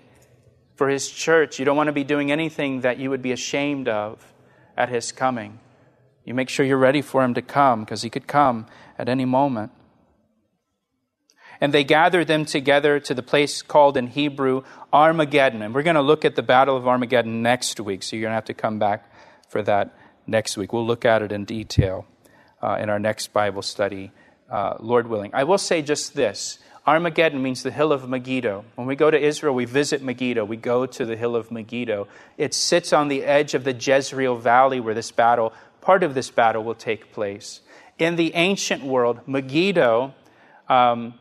for 0.77 0.89
his 0.89 1.11
church, 1.11 1.59
you 1.59 1.65
don't 1.65 1.77
want 1.77 1.89
to 1.89 1.93
be 1.93 2.05
doing 2.05 2.31
anything 2.31 2.83
that 2.83 2.99
you 2.99 3.11
would 3.11 3.23
be 3.23 3.33
ashamed 3.33 3.89
of 3.89 4.33
at 4.77 4.91
his 4.91 5.11
coming. 5.11 5.59
You 6.25 6.35
make 6.35 6.49
sure 6.49 6.65
you're 6.65 6.77
ready 6.77 7.03
for 7.03 7.25
him 7.25 7.35
to 7.35 7.43
come 7.43 7.81
because 7.81 8.03
he 8.03 8.11
could 8.11 8.29
come 8.29 8.67
at 8.97 9.09
any 9.09 9.25
moment. 9.25 9.73
And 11.61 11.73
they 11.73 11.85
gathered 11.85 12.29
them 12.29 12.45
together 12.45 13.01
to 13.01 13.15
the 13.15 13.23
place 13.23 13.63
called 13.63 13.97
in 13.97 14.09
Hebrew 14.09 14.63
Armageddon. 14.93 15.63
And 15.63 15.75
we're 15.75 15.83
going 15.83 15.97
to 15.97 16.03
look 16.03 16.25
at 16.25 16.37
the 16.37 16.43
Battle 16.43 16.77
of 16.77 16.87
Armageddon 16.87 17.43
next 17.43 17.81
week, 17.81 18.03
so 18.03 18.15
you're 18.15 18.23
going 18.23 18.33
to 18.33 18.37
have 18.37 18.45
to 18.45 18.55
come 18.55 18.79
back 18.79 19.11
for 19.49 19.63
that 19.63 19.97
next 20.27 20.57
week. 20.57 20.73
We'll 20.73 20.87
look 20.87 21.05
at 21.05 21.23
it 21.23 21.33
in 21.33 21.45
detail 21.45 22.07
uh, 22.63 22.79
in 22.81 22.89
our 22.89 22.99
next 22.99 23.33
Bible 23.33 23.63
study, 23.63 24.13
uh, 24.51 24.75
Lord 24.81 25.07
willing. 25.07 25.31
I 25.35 25.45
will 25.45 25.59
say 25.59 25.83
just 25.83 26.15
this 26.15 26.59
Armageddon 26.87 27.43
means 27.43 27.65
the 27.65 27.73
hill 27.73 27.93
of 27.93 28.09
Megiddo. 28.09 28.65
When 28.77 28.87
we 28.87 28.95
go 28.95 29.11
to 29.11 29.19
Israel, 29.19 29.55
we 29.55 29.65
visit 29.65 30.03
Megiddo. 30.03 30.45
We 30.45 30.57
go 30.57 30.87
to 30.87 31.05
the 31.05 31.17
hill 31.17 31.35
of 31.35 31.51
Megiddo. 31.51 32.07
It 32.39 32.55
sits 32.55 32.93
on 32.93 33.09
the 33.09 33.25
edge 33.25 33.55
of 33.55 33.65
the 33.65 33.73
Jezreel 33.73 34.37
Valley 34.37 34.79
where 34.79 34.95
this 34.95 35.11
battle, 35.11 35.53
part 35.81 36.05
of 36.05 36.15
this 36.15 36.31
battle, 36.31 36.63
will 36.63 36.77
take 36.77 37.13
place. 37.13 37.61
In 37.99 38.15
the 38.15 38.35
ancient 38.35 38.85
world, 38.85 39.27
Megiddo 39.27 40.15
um, 40.69 41.15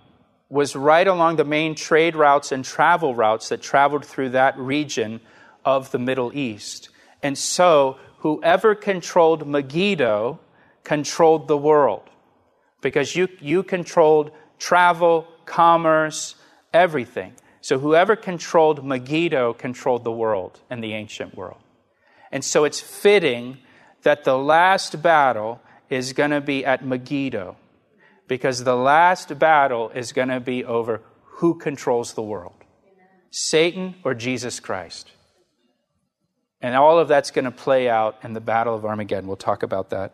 was 0.49 0.75
right 0.75 1.07
along 1.07 1.37
the 1.37 1.45
main 1.45 1.73
trade 1.73 2.15
routes 2.15 2.51
and 2.51 2.63
travel 2.63 3.15
routes 3.15 3.49
that 3.49 3.61
traveled 3.61 4.05
through 4.05 4.29
that 4.29 4.55
region 4.59 5.19
of 5.63 5.89
the 5.89 5.97
Middle 5.97 6.31
East. 6.37 6.89
And 7.23 7.35
so, 7.35 7.97
whoever 8.25 8.73
controlled 8.73 9.47
Megiddo 9.47 10.39
controlled 10.83 11.47
the 11.47 11.55
world 11.55 12.09
because 12.81 13.15
you, 13.15 13.27
you 13.39 13.61
controlled 13.61 14.31
travel, 14.57 15.27
commerce, 15.45 16.33
everything. 16.73 17.33
So, 17.61 17.77
whoever 17.77 18.15
controlled 18.15 18.83
Megiddo 18.83 19.53
controlled 19.53 20.03
the 20.03 20.11
world 20.11 20.59
in 20.71 20.81
the 20.81 20.93
ancient 20.93 21.35
world. 21.35 21.61
And 22.31 22.43
so, 22.43 22.63
it's 22.63 22.79
fitting 22.79 23.59
that 24.01 24.23
the 24.23 24.39
last 24.39 25.03
battle 25.03 25.61
is 25.91 26.13
going 26.13 26.31
to 26.31 26.41
be 26.41 26.65
at 26.65 26.83
Megiddo 26.83 27.55
because 28.27 28.63
the 28.63 28.75
last 28.75 29.37
battle 29.37 29.91
is 29.91 30.13
going 30.13 30.29
to 30.29 30.39
be 30.39 30.65
over 30.65 31.03
who 31.37 31.59
controls 31.59 32.15
the 32.15 32.23
world 32.23 32.55
Satan 33.29 33.93
or 34.03 34.15
Jesus 34.15 34.59
Christ. 34.59 35.11
And 36.61 36.75
all 36.75 36.99
of 36.99 37.07
that's 37.07 37.31
going 37.31 37.45
to 37.45 37.51
play 37.51 37.89
out 37.89 38.17
in 38.23 38.33
the 38.33 38.41
Battle 38.41 38.75
of 38.75 38.85
Armageddon. 38.85 39.27
We'll 39.27 39.35
talk 39.35 39.63
about 39.63 39.89
that 39.89 40.13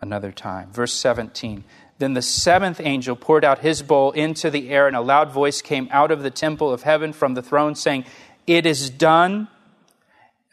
another 0.00 0.32
time. 0.32 0.70
Verse 0.70 0.92
17. 0.94 1.64
Then 1.98 2.14
the 2.14 2.22
seventh 2.22 2.80
angel 2.80 3.16
poured 3.16 3.44
out 3.44 3.60
his 3.60 3.82
bowl 3.82 4.10
into 4.12 4.50
the 4.50 4.70
air, 4.70 4.86
and 4.86 4.96
a 4.96 5.00
loud 5.00 5.30
voice 5.30 5.62
came 5.62 5.88
out 5.90 6.10
of 6.10 6.22
the 6.22 6.30
temple 6.30 6.72
of 6.72 6.82
heaven 6.82 7.12
from 7.12 7.34
the 7.34 7.42
throne, 7.42 7.74
saying, 7.74 8.04
It 8.46 8.66
is 8.66 8.90
done. 8.90 9.48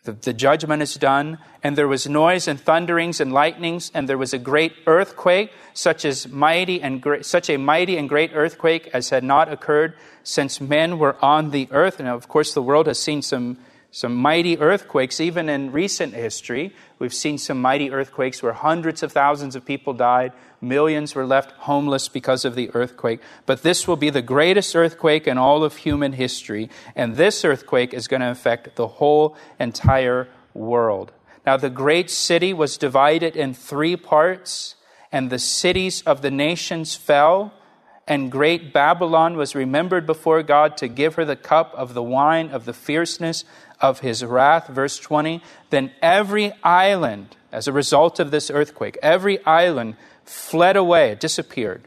The, 0.04 0.14
the, 0.14 0.34
judgment 0.34 0.82
is 0.82 0.96
done, 0.96 1.38
and 1.62 1.78
there 1.78 1.88
was 1.88 2.10
noise 2.10 2.48
and 2.48 2.60
thunderings 2.60 3.22
and 3.22 3.32
lightnings, 3.32 3.92
and 3.94 4.10
there 4.10 4.18
was 4.18 4.34
a 4.34 4.40
great 4.40 4.74
earthquake, 4.88 5.52
such 5.76 6.06
as 6.06 6.28
mighty 6.28 6.82
and 6.82 7.00
great, 7.00 7.24
such 7.24 7.52
a 7.52 7.58
mighty 7.58 7.98
and 7.98 8.10
great 8.10 8.32
earthquake 8.34 8.90
as 8.94 9.10
had 9.10 9.24
not 9.24 9.52
occurred 9.52 9.94
since 10.24 10.60
men 10.60 10.98
were 10.98 11.24
on 11.24 11.52
the 11.52 11.68
earth. 11.70 12.00
And 12.00 12.10
of 12.10 12.28
course, 12.28 12.56
the 12.56 12.64
world 12.64 12.88
has 12.88 12.98
seen 12.98 13.22
some 13.22 13.60
some 13.94 14.16
mighty 14.16 14.58
earthquakes, 14.58 15.20
even 15.20 15.50
in 15.50 15.74
recent 15.74 16.14
history. 16.14 16.74
We've 16.98 17.14
seen 17.14 17.38
some 17.38 17.62
mighty 17.62 17.92
earthquakes 17.92 18.42
where 18.42 18.54
hundreds 18.54 19.04
of 19.04 19.12
thousands 19.12 19.54
of 19.54 19.66
people 19.66 19.94
died, 19.94 20.32
millions 20.62 21.14
were 21.14 21.26
left 21.26 21.52
homeless 21.52 22.08
because 22.08 22.46
of 22.46 22.56
the 22.56 22.70
earthquake. 22.74 23.20
But 23.46 23.64
this 23.64 23.90
will 23.90 23.98
be 23.98 24.10
the 24.10 24.22
greatest 24.22 24.76
earthquake 24.78 25.28
in 25.28 25.38
all 25.38 25.66
of 25.66 25.76
human 25.76 26.14
history, 26.14 26.70
and 26.96 27.18
this 27.18 27.44
earthquake 27.44 27.94
is 27.94 28.08
going 28.08 28.22
to 28.22 28.32
affect 28.32 28.78
the 28.78 28.88
whole 28.88 29.36
entire 29.60 30.30
world. 30.54 31.12
Now, 31.46 31.58
the 31.58 31.70
great 31.70 32.10
city 32.10 32.54
was 32.54 32.78
divided 32.78 33.36
in 33.36 33.54
three 33.54 33.98
parts, 33.98 34.76
and 35.12 35.30
the 35.30 35.40
cities 35.40 36.02
of 36.04 36.22
the 36.22 36.32
nations 36.32 36.96
fell 36.96 37.54
and 38.08 38.30
great 38.30 38.74
Babylon 38.74 39.38
was 39.38 39.56
remembered 39.56 40.06
before 40.06 40.44
God 40.44 40.76
to 40.78 40.90
give 40.90 41.16
her 41.16 41.24
the 41.24 41.38
cup 41.38 41.74
of 41.76 41.94
the 41.94 42.04
wine 42.04 42.50
of 42.50 42.66
the 42.66 42.74
fierceness 42.74 43.46
of 43.82 44.00
his 44.00 44.24
wrath. 44.24 44.68
Verse 44.68 44.98
20. 45.00 45.42
Then 45.70 45.92
every 46.02 46.54
island, 46.64 47.36
as 47.52 47.68
a 47.68 47.74
result 47.74 48.20
of 48.20 48.32
this 48.32 48.50
earthquake, 48.50 48.98
every 49.02 49.44
island 49.46 49.96
fled 50.24 50.78
away, 50.78 51.16
disappeared, 51.16 51.84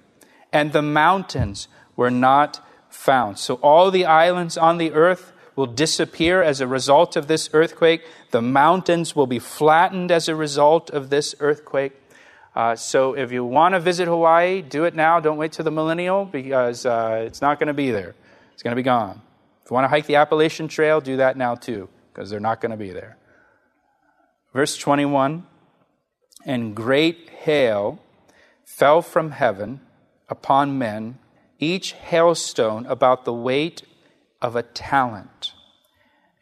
and 0.53 0.73
the 0.73 0.83
mountains 0.83 1.69
were 1.97 2.11
not 2.11 2.61
found. 2.91 3.39
So 3.39 3.55
all 3.57 3.91
the 3.91 4.05
islands 4.05 4.57
on 4.57 4.79
the 4.79 4.93
earth 4.93 5.33
will 5.57 5.67
disappear 5.67 6.43
as 6.43 6.61
a 6.61 6.67
result 6.67 7.17
of 7.17 7.29
this 7.29 7.49
earthquake. 7.53 8.03
The 8.33 8.43
mountains 8.43 9.15
will 9.15 9.27
be 9.27 9.39
flattened 9.39 10.11
as 10.11 10.29
a 10.29 10.35
result 10.35 10.91
of 10.91 11.11
this 11.11 11.35
earthquake. 11.39 11.93
Uh, 12.55 12.77
so 12.77 13.15
if 13.15 13.33
you 13.33 13.45
want 13.45 13.75
to 13.75 13.81
visit 13.81 14.07
Hawaii, 14.07 14.63
do 14.63 14.85
it 14.85 14.95
now. 14.95 15.21
Don't 15.21 15.37
wait 15.37 15.53
till 15.53 15.65
the 15.65 15.71
millennial 15.71 16.25
because 16.25 16.87
uh, 16.87 17.25
it's 17.27 17.41
not 17.41 17.59
going 17.59 17.69
to 17.69 17.75
be 17.75 17.91
there. 17.91 18.15
It's 18.53 18.63
going 18.63 18.73
to 18.73 18.77
be 18.77 18.83
gone. 18.83 19.21
If 19.65 19.71
you 19.71 19.75
want 19.75 19.85
to 19.85 19.89
hike 19.89 20.07
the 20.07 20.17
Appalachian 20.17 20.69
Trail, 20.69 21.01
do 21.01 21.17
that 21.17 21.39
now 21.39 21.55
too 21.55 21.89
because 22.13 22.29
they're 22.29 22.39
not 22.39 22.61
going 22.61 22.71
to 22.71 22.77
be 22.77 22.91
there. 22.91 23.17
Verse 24.53 24.77
21 24.77 25.47
And 26.45 26.77
great 26.77 27.31
hail 27.31 27.99
fell 28.65 29.01
from 29.01 29.31
heaven 29.31 29.81
upon 30.29 30.79
men, 30.79 31.19
each 31.59 31.93
hailstone 31.93 32.85
about 32.87 33.25
the 33.25 33.33
weight 33.33 33.83
of 34.43 34.55
a 34.55 34.63
talent. 34.63 35.55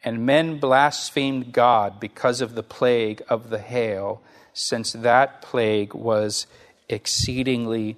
And 0.03 0.25
men 0.25 0.59
blasphemed 0.59 1.53
God 1.53 2.01
because 2.01 2.41
of 2.41 2.55
the 2.55 2.63
plague 2.63 3.21
of 3.29 3.49
the 3.49 3.59
hail 3.59 4.21
since 4.51 4.91
that 4.91 5.41
plague 5.41 5.93
was 5.93 6.45
exceedingly 6.89 7.95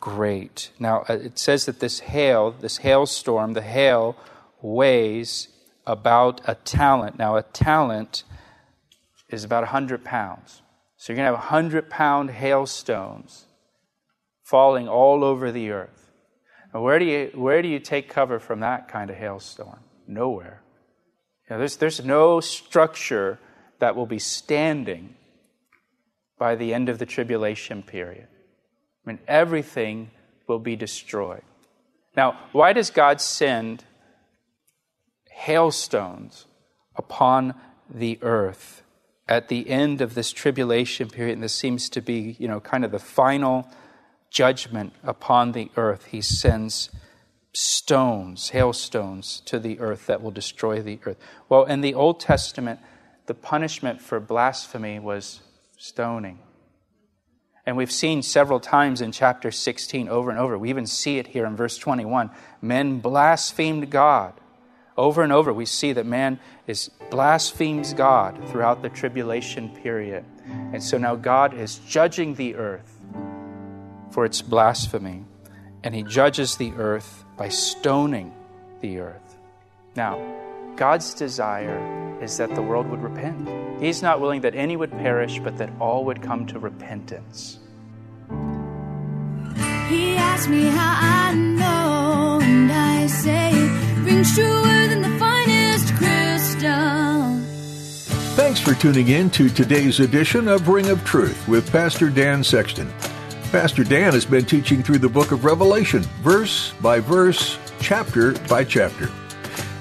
great. 0.00 0.70
Now, 0.78 1.04
uh, 1.08 1.14
it 1.14 1.38
says 1.38 1.66
that 1.66 1.80
this 1.80 2.00
hail, 2.00 2.52
this 2.52 2.78
hailstorm, 2.78 3.52
the 3.52 3.60
hail 3.60 4.16
weighs 4.62 5.48
about 5.86 6.40
a 6.48 6.54
talent. 6.54 7.18
Now, 7.18 7.36
a 7.36 7.42
talent 7.42 8.24
is 9.28 9.44
about 9.44 9.62
100 9.62 10.04
pounds. 10.04 10.62
So 10.96 11.12
you're 11.12 11.16
going 11.16 11.32
to 11.32 11.36
have 11.36 11.50
100 11.50 11.90
pound 11.90 12.30
hailstones 12.30 13.46
falling 14.42 14.88
all 14.88 15.24
over 15.24 15.52
the 15.52 15.70
earth. 15.70 16.10
Now, 16.72 16.82
where 16.82 16.98
do 16.98 17.04
you, 17.04 17.30
where 17.34 17.62
do 17.62 17.68
you 17.68 17.78
take 17.78 18.08
cover 18.08 18.38
from 18.38 18.60
that 18.60 18.88
kind 18.88 19.10
of 19.10 19.16
hailstorm? 19.16 19.80
Nowhere. 20.06 20.62
You 21.48 21.54
know, 21.54 21.58
there's, 21.58 21.76
there's 21.76 22.04
no 22.04 22.40
structure 22.40 23.38
that 23.78 23.94
will 23.94 24.06
be 24.06 24.18
standing 24.18 25.14
by 26.38 26.54
the 26.54 26.74
end 26.74 26.88
of 26.88 26.98
the 26.98 27.06
tribulation 27.06 27.82
period. 27.82 28.28
I 29.04 29.10
mean, 29.10 29.18
everything 29.28 30.10
will 30.46 30.58
be 30.58 30.76
destroyed. 30.76 31.42
Now, 32.16 32.38
why 32.52 32.72
does 32.72 32.90
God 32.90 33.20
send 33.20 33.84
hailstones 35.36 36.46
upon 36.96 37.54
the 37.90 38.18
earth 38.22 38.82
at 39.28 39.48
the 39.48 39.68
end 39.68 40.00
of 40.00 40.14
this 40.14 40.32
tribulation 40.32 41.08
period? 41.08 41.34
And 41.34 41.42
this 41.42 41.54
seems 41.54 41.88
to 41.90 42.00
be, 42.00 42.36
you 42.38 42.48
know, 42.48 42.60
kind 42.60 42.84
of 42.84 42.90
the 42.90 42.98
final 42.98 43.68
judgment 44.30 44.92
upon 45.04 45.52
the 45.52 45.70
earth. 45.76 46.06
He 46.06 46.20
sends 46.20 46.90
stones, 47.52 48.50
hailstones 48.50 49.40
to 49.46 49.58
the 49.58 49.78
earth 49.78 50.06
that 50.06 50.22
will 50.22 50.30
destroy 50.30 50.82
the 50.82 50.98
earth. 51.04 51.18
Well, 51.48 51.64
in 51.64 51.80
the 51.80 51.94
Old 51.94 52.20
Testament, 52.20 52.80
the 53.26 53.34
punishment 53.34 54.00
for 54.00 54.20
blasphemy 54.20 54.98
was 54.98 55.40
stoning. 55.76 56.38
And 57.64 57.76
we've 57.76 57.90
seen 57.90 58.22
several 58.22 58.60
times 58.60 59.00
in 59.00 59.10
chapter 59.10 59.50
16 59.50 60.08
over 60.08 60.30
and 60.30 60.38
over. 60.38 60.56
We 60.56 60.70
even 60.70 60.86
see 60.86 61.18
it 61.18 61.26
here 61.28 61.44
in 61.46 61.56
verse 61.56 61.76
21. 61.78 62.30
Men 62.62 63.00
blasphemed 63.00 63.90
God. 63.90 64.34
Over 64.96 65.22
and 65.22 65.32
over, 65.32 65.52
we 65.52 65.66
see 65.66 65.92
that 65.92 66.06
man 66.06 66.40
is 66.66 66.90
blasphemes 67.10 67.92
God 67.92 68.38
throughout 68.48 68.82
the 68.82 68.88
tribulation 68.88 69.68
period. 69.68 70.24
And 70.46 70.82
so 70.82 70.96
now 70.96 71.16
God 71.16 71.54
is 71.54 71.78
judging 71.78 72.34
the 72.34 72.54
earth 72.54 72.98
for 74.10 74.24
its 74.24 74.40
blasphemy. 74.40 75.24
And 75.82 75.94
he 75.94 76.02
judges 76.02 76.56
the 76.56 76.72
earth 76.72 77.24
by 77.36 77.48
stoning 77.48 78.32
the 78.80 78.98
earth. 79.00 79.36
Now, 79.94 80.18
God's 80.76 81.14
desire 81.14 81.78
is 82.22 82.36
that 82.38 82.54
the 82.54 82.62
world 82.62 82.88
would 82.88 83.02
repent. 83.02 83.48
He's 83.80 84.02
not 84.02 84.20
willing 84.20 84.40
that 84.40 84.54
any 84.54 84.76
would 84.76 84.90
perish, 84.90 85.38
but 85.38 85.58
that 85.58 85.70
all 85.78 86.04
would 86.06 86.22
come 86.22 86.46
to 86.46 86.58
repentance. 86.58 87.58
He 89.88 90.16
asked 90.16 90.48
me 90.48 90.64
how 90.64 90.96
I 90.98 91.34
know, 91.34 92.40
and 92.42 92.72
I 92.72 93.06
say 93.06 93.45
truer 94.34 94.88
than 94.88 95.02
the 95.02 95.18
finest 95.18 95.94
crystal. 95.94 97.38
Thanks 98.34 98.60
for 98.60 98.74
tuning 98.74 99.08
in 99.08 99.30
to 99.30 99.48
today's 99.48 100.00
edition 100.00 100.48
of 100.48 100.68
Ring 100.68 100.88
of 100.88 101.04
Truth 101.04 101.46
with 101.46 101.70
Pastor 101.70 102.10
Dan 102.10 102.42
Sexton. 102.42 102.92
Pastor 103.52 103.84
Dan 103.84 104.12
has 104.12 104.24
been 104.24 104.44
teaching 104.44 104.82
through 104.82 104.98
the 104.98 105.08
book 105.08 105.30
of 105.30 105.44
Revelation, 105.44 106.02
verse 106.22 106.72
by 106.80 106.98
verse, 106.98 107.58
chapter 107.80 108.32
by 108.48 108.64
chapter. 108.64 109.08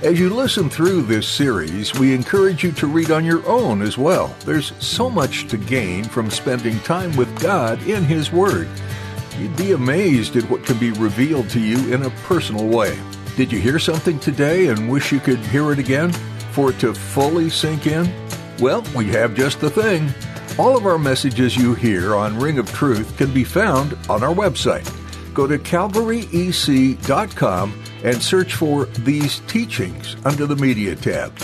As 0.03 0.19
you 0.19 0.29
listen 0.29 0.69
through 0.69 1.01
this 1.03 1.27
series, 1.27 1.95
we 1.95 2.13
encourage 2.13 2.63
you 2.63 2.71
to 2.73 2.87
read 2.87 3.09
on 3.09 3.25
your 3.25 3.45
own 3.47 3.81
as 3.81 3.97
well. 3.97 4.35
There's 4.45 4.73
so 4.83 5.09
much 5.09 5.47
to 5.47 5.57
gain 5.57 6.03
from 6.03 6.29
spending 6.29 6.79
time 6.81 7.15
with 7.15 7.41
God 7.41 7.81
in 7.87 8.03
His 8.03 8.31
Word. 8.31 8.67
You'd 9.39 9.55
be 9.57 9.71
amazed 9.71 10.35
at 10.35 10.47
what 10.49 10.63
can 10.63 10.77
be 10.77 10.91
revealed 10.91 11.49
to 11.49 11.59
you 11.59 11.91
in 11.91 12.03
a 12.03 12.11
personal 12.11 12.67
way. 12.67 12.97
Did 13.35 13.51
you 13.51 13.59
hear 13.59 13.79
something 13.79 14.17
today 14.17 14.67
and 14.67 14.89
wish 14.89 15.11
you 15.11 15.19
could 15.19 15.39
hear 15.39 15.73
it 15.73 15.79
again 15.79 16.13
for 16.53 16.69
it 16.69 16.79
to 16.79 16.93
fully 16.93 17.49
sink 17.49 17.85
in? 17.85 18.09
Well, 18.59 18.81
we 18.95 19.07
have 19.07 19.35
just 19.35 19.59
the 19.59 19.69
thing. 19.69 20.09
All 20.57 20.77
of 20.77 20.85
our 20.85 20.97
messages 20.97 21.57
you 21.57 21.73
hear 21.73 22.15
on 22.15 22.39
Ring 22.39 22.59
of 22.59 22.71
Truth 22.71 23.17
can 23.17 23.33
be 23.33 23.43
found 23.43 23.97
on 24.09 24.23
our 24.23 24.33
website. 24.33 24.89
Go 25.33 25.47
to 25.47 25.57
calvaryec.com 25.57 27.83
and 28.05 28.21
search 28.21 28.53
for 28.53 28.85
These 28.85 29.41
Teachings 29.41 30.15
under 30.23 30.45
the 30.45 30.55
Media 30.55 30.95
tab. 30.95 31.37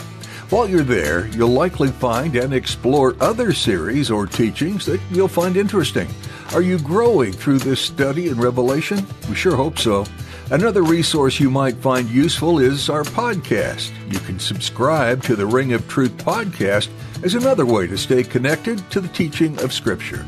While 0.50 0.70
you're 0.70 0.84
there, 0.84 1.28
you'll 1.28 1.50
likely 1.50 1.90
find 1.90 2.38
and 2.38 2.54
explore 2.54 3.18
other 3.20 3.52
series 3.52 4.10
or 4.10 4.28
teachings 4.28 4.86
that 4.86 5.02
you'll 5.12 5.28
find 5.28 5.58
interesting. 5.58 6.08
Are 6.54 6.62
you 6.62 6.80
growing 6.80 7.34
through 7.34 7.60
this 7.60 7.82
study 7.82 8.30
in 8.30 8.40
Revelation? 8.40 9.06
We 9.28 9.36
sure 9.36 9.58
hope 9.58 9.78
so. 9.78 10.06
Another 10.52 10.84
resource 10.84 11.40
you 11.40 11.50
might 11.50 11.78
find 11.78 12.08
useful 12.10 12.60
is 12.60 12.90
our 12.90 13.04
podcast. 13.04 13.90
You 14.12 14.20
can 14.20 14.38
subscribe 14.38 15.24
to 15.24 15.38
the 15.38 15.46
Ring 15.46 15.72
of 15.72 15.88
Truth 15.88 16.18
podcast 16.18 16.90
as 17.24 17.36
another 17.36 17.66
way 17.66 17.88
to 17.88 17.98
stay 17.98 18.22
connected 18.22 18.84
to 18.92 19.00
the 19.00 19.08
teaching 19.08 19.58
of 19.64 19.72
Scripture. 19.72 20.26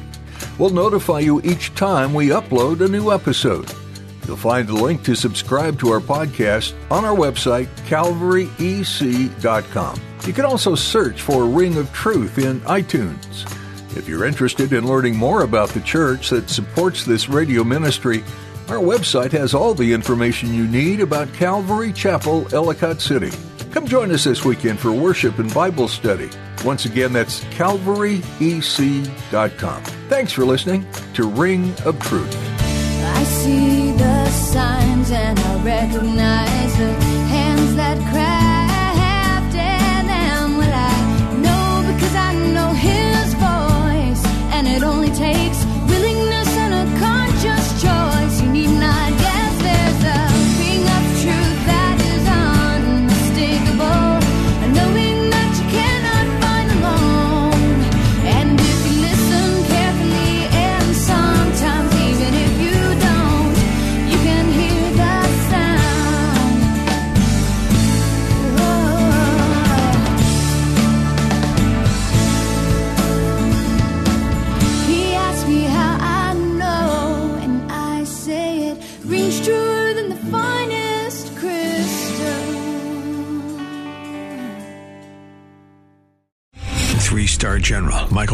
We'll 0.58 0.70
notify 0.70 1.20
you 1.20 1.42
each 1.42 1.76
time 1.76 2.14
we 2.14 2.30
upload 2.30 2.80
a 2.80 2.88
new 2.88 3.12
episode. 3.12 3.70
You'll 4.26 4.38
find 4.38 4.70
a 4.70 4.74
link 4.74 5.04
to 5.04 5.14
subscribe 5.14 5.78
to 5.80 5.90
our 5.90 6.00
podcast 6.00 6.74
on 6.90 7.04
our 7.04 7.18
website, 7.18 7.68
calvaryec.com. 7.86 10.02
You 10.26 10.32
can 10.32 10.46
also 10.46 10.74
search 10.74 11.22
for 11.22 11.48
Ring 11.48 11.76
of 11.76 11.92
Truth 11.92 12.38
in 12.38 12.62
iTunes. 12.62 13.44
If 13.98 14.08
you're 14.08 14.24
interested 14.24 14.72
in 14.72 14.88
learning 14.88 15.18
more 15.18 15.44
about 15.44 15.72
the 15.72 15.82
church 15.82 16.30
that 16.30 16.50
supports 16.50 17.04
this 17.04 17.28
radio 17.28 17.66
ministry, 17.66 18.24
our 18.70 18.78
website 18.78 19.32
has 19.32 19.54
all 19.54 19.74
the 19.74 19.94
information 19.94 20.54
you 20.54 20.68
need 20.68 21.00
about 21.02 21.34
Calvary 21.34 21.92
Chapel, 21.92 22.48
Ellicott 22.54 23.02
City. 23.02 23.32
Come 23.72 23.86
join 23.88 24.12
us 24.12 24.24
this 24.24 24.46
weekend 24.46 24.80
for 24.80 24.92
worship 24.92 25.40
and 25.40 25.54
Bible 25.54 25.88
study. 25.88 26.30
Once 26.64 26.86
again, 26.86 27.12
that's 27.14 27.44
calvaryec.com. 27.46 28.24
Thanks 29.84 30.32
for 30.32 30.46
listening 30.46 30.86
to 31.16 31.28
Ring 31.28 31.74
of 31.86 32.00
Truth. 32.00 32.36
I 33.04 33.24
see 33.24 33.92
the 33.92 34.30
signs 34.30 35.12
and 35.12 35.40
I 35.40 35.64
recognize 35.64 36.78
the 36.78 36.94
hands 36.94 37.76
that 37.76 37.98
I 40.76 41.36
know 41.38 41.94
because 41.94 42.16
I 42.16 42.34
know 42.54 42.72
his 42.74 43.34
voice, 43.34 44.26
and 44.54 44.68
it 44.68 44.84
only 44.84 45.10
takes 45.10 45.73